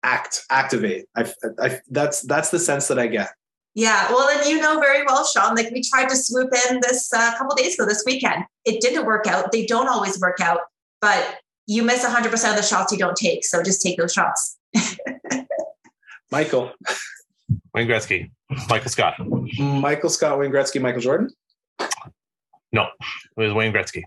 Act, 0.02 0.42
activate. 0.50 1.06
I, 1.16 1.32
I 1.60 1.80
that's 1.90 2.22
that's 2.22 2.50
the 2.50 2.58
sense 2.58 2.88
that 2.88 2.98
I 2.98 3.06
get. 3.06 3.30
Yeah, 3.74 4.08
well, 4.10 4.28
and 4.28 4.48
you 4.48 4.60
know 4.60 4.78
very 4.78 5.04
well, 5.04 5.24
Sean. 5.24 5.56
Like 5.56 5.70
we 5.72 5.82
tried 5.82 6.08
to 6.08 6.16
swoop 6.16 6.52
in 6.70 6.80
this 6.80 7.12
a 7.12 7.18
uh, 7.18 7.38
couple 7.38 7.56
days 7.56 7.74
ago, 7.74 7.86
this 7.86 8.04
weekend. 8.06 8.44
It 8.64 8.80
didn't 8.80 9.06
work 9.06 9.26
out. 9.26 9.50
They 9.50 9.66
don't 9.66 9.88
always 9.88 10.20
work 10.20 10.40
out, 10.40 10.60
but 11.00 11.38
you 11.66 11.82
miss 11.82 12.04
100% 12.04 12.50
of 12.50 12.56
the 12.56 12.62
shots 12.62 12.92
you 12.92 12.98
don't 12.98 13.16
take. 13.16 13.44
So 13.44 13.62
just 13.62 13.82
take 13.82 13.98
those 13.98 14.12
shots. 14.12 14.58
Michael. 16.30 16.72
Wayne 17.74 17.88
Gretzky. 17.88 18.30
Michael 18.68 18.90
Scott. 18.90 19.14
Michael 19.58 20.10
Scott, 20.10 20.38
Wayne 20.38 20.50
Gretzky, 20.50 20.80
Michael 20.80 21.00
Jordan? 21.00 21.30
No, 22.72 22.86
it 23.36 23.40
was 23.40 23.52
Wayne 23.52 23.72
Gretzky. 23.72 24.02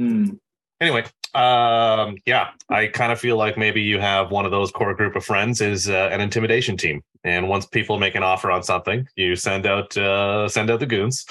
Mm. 0.00 0.38
Anyway, 0.80 1.04
um, 1.34 2.16
yeah, 2.24 2.50
I 2.70 2.86
kind 2.86 3.12
of 3.12 3.18
feel 3.18 3.36
like 3.36 3.58
maybe 3.58 3.82
you 3.82 3.98
have 3.98 4.30
one 4.30 4.44
of 4.44 4.50
those 4.50 4.70
core 4.70 4.94
group 4.94 5.16
of 5.16 5.24
friends 5.24 5.60
is 5.60 5.88
uh, 5.88 6.08
an 6.12 6.20
intimidation 6.20 6.76
team, 6.76 7.02
and 7.24 7.48
once 7.48 7.66
people 7.66 7.98
make 7.98 8.14
an 8.14 8.22
offer 8.22 8.50
on 8.50 8.62
something, 8.62 9.06
you 9.16 9.34
send 9.34 9.66
out 9.66 9.96
uh, 9.96 10.48
send 10.48 10.70
out 10.70 10.80
the 10.80 10.86
goons, 10.86 11.26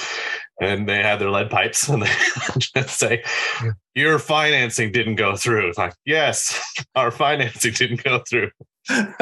and 0.61 0.87
they 0.87 1.01
have 1.01 1.19
their 1.19 1.31
lead 1.31 1.49
pipes, 1.49 1.87
and 1.87 2.03
they 2.03 2.11
just 2.57 2.99
say, 2.99 3.23
"Your 3.95 4.19
financing 4.19 4.91
didn't 4.91 5.15
go 5.15 5.35
through." 5.35 5.69
It's 5.69 5.77
like, 5.77 5.93
yes, 6.05 6.61
our 6.95 7.09
financing 7.09 7.73
didn't 7.73 8.03
go 8.03 8.21
through. 8.29 8.51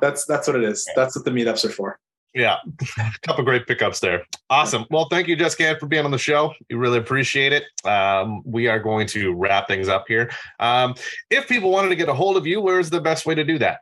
that's 0.00 0.24
that's 0.26 0.46
what 0.46 0.56
it 0.56 0.64
is. 0.64 0.88
That's 0.94 1.16
what 1.16 1.24
the 1.24 1.30
meetups 1.30 1.64
are 1.64 1.70
for. 1.70 1.98
Yeah, 2.34 2.58
a 2.98 3.12
couple 3.22 3.44
great 3.44 3.66
pickups 3.66 4.00
there. 4.00 4.26
Awesome. 4.50 4.84
Well, 4.90 5.08
thank 5.10 5.26
you, 5.26 5.36
Jessica, 5.36 5.76
for 5.80 5.86
being 5.86 6.04
on 6.04 6.10
the 6.10 6.18
show. 6.18 6.52
We 6.68 6.76
really 6.76 6.98
appreciate 6.98 7.54
it. 7.54 7.64
Um, 7.86 8.42
we 8.44 8.68
are 8.68 8.78
going 8.78 9.06
to 9.08 9.32
wrap 9.34 9.68
things 9.68 9.88
up 9.88 10.04
here. 10.06 10.30
Um, 10.60 10.94
if 11.30 11.48
people 11.48 11.70
wanted 11.70 11.88
to 11.88 11.96
get 11.96 12.10
a 12.10 12.14
hold 12.14 12.36
of 12.36 12.46
you, 12.46 12.60
where's 12.60 12.90
the 12.90 13.00
best 13.00 13.24
way 13.24 13.34
to 13.34 13.42
do 13.42 13.58
that? 13.60 13.80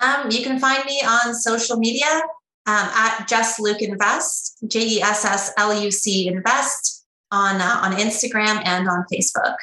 Um, 0.00 0.30
you 0.30 0.42
can 0.42 0.58
find 0.58 0.84
me 0.84 1.00
on 1.00 1.34
social 1.34 1.78
media 1.78 2.22
um, 2.66 2.88
at 2.94 3.26
Jess 3.26 3.58
Luc 3.58 3.80
Invest, 3.80 4.58
J 4.66 4.80
E 4.80 5.02
S 5.02 5.24
S 5.24 5.52
L 5.56 5.82
U 5.82 5.90
C 5.90 6.28
Invest 6.28 7.06
on 7.30 7.60
uh, 7.60 7.80
on 7.82 7.92
Instagram 7.92 8.62
and 8.66 8.86
on 8.86 9.04
Facebook. 9.12 9.56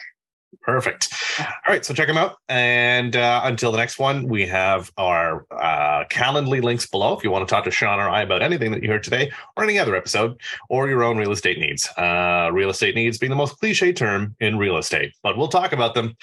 Perfect. 0.62 1.14
All 1.40 1.46
right, 1.70 1.86
so 1.86 1.94
check 1.94 2.08
them 2.08 2.18
out. 2.18 2.38
And 2.50 3.16
uh, 3.16 3.42
until 3.46 3.72
the 3.72 3.78
next 3.78 4.00
one, 4.00 4.28
we 4.28 4.46
have 4.48 4.92
our 4.98 5.46
uh, 5.52 6.04
Calendly 6.10 6.62
links 6.62 6.86
below 6.86 7.16
if 7.16 7.24
you 7.24 7.32
want 7.32 7.48
to 7.48 7.54
talk 7.54 7.64
to 7.64 7.72
Sean 7.72 8.00
or 8.00 8.10
I 8.10 8.22
about 8.22 8.42
anything 8.42 8.72
that 8.72 8.84
you 8.84 8.90
heard 8.90 9.04
today 9.04 9.32
or 9.56 9.64
any 9.64 9.80
other 9.80 9.96
episode 9.96 10.40
or 10.70 10.90
your 10.90 11.04
own 11.04 11.18
real 11.18 11.32
estate 11.32 11.58
needs. 11.60 11.88
Uh, 11.98 12.50
real 12.52 12.70
estate 12.70 12.96
needs 12.96 13.18
being 13.18 13.30
the 13.30 13.36
most 13.36 13.58
cliche 13.60 13.94
term 13.94 14.36
in 14.40 14.58
real 14.58 14.78
estate, 14.78 15.14
but 15.24 15.38
we'll 15.38 15.48
talk 15.48 15.72
about 15.72 15.94
them. 15.94 16.18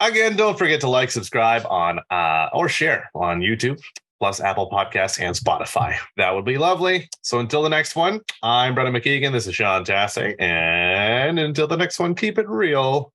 Again, 0.00 0.36
don't 0.36 0.58
forget 0.58 0.80
to 0.82 0.88
like, 0.88 1.10
subscribe 1.10 1.66
on 1.68 2.00
uh, 2.10 2.48
or 2.52 2.68
share 2.68 3.10
on 3.14 3.40
YouTube, 3.40 3.80
plus 4.18 4.40
Apple 4.40 4.70
Podcasts 4.70 5.20
and 5.20 5.34
Spotify. 5.34 5.96
That 6.16 6.34
would 6.34 6.44
be 6.44 6.58
lovely. 6.58 7.08
So 7.22 7.40
until 7.40 7.62
the 7.62 7.70
next 7.70 7.96
one, 7.96 8.20
I'm 8.42 8.74
Brendan 8.74 8.94
McKeegan. 8.94 9.32
This 9.32 9.46
is 9.46 9.54
Sean 9.54 9.84
Tassay. 9.84 10.34
And 10.38 11.38
until 11.38 11.66
the 11.66 11.76
next 11.76 11.98
one, 11.98 12.14
keep 12.14 12.38
it 12.38 12.48
real 12.48 13.12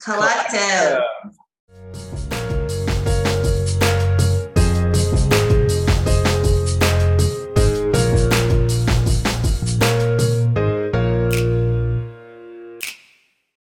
collective. 0.00 1.00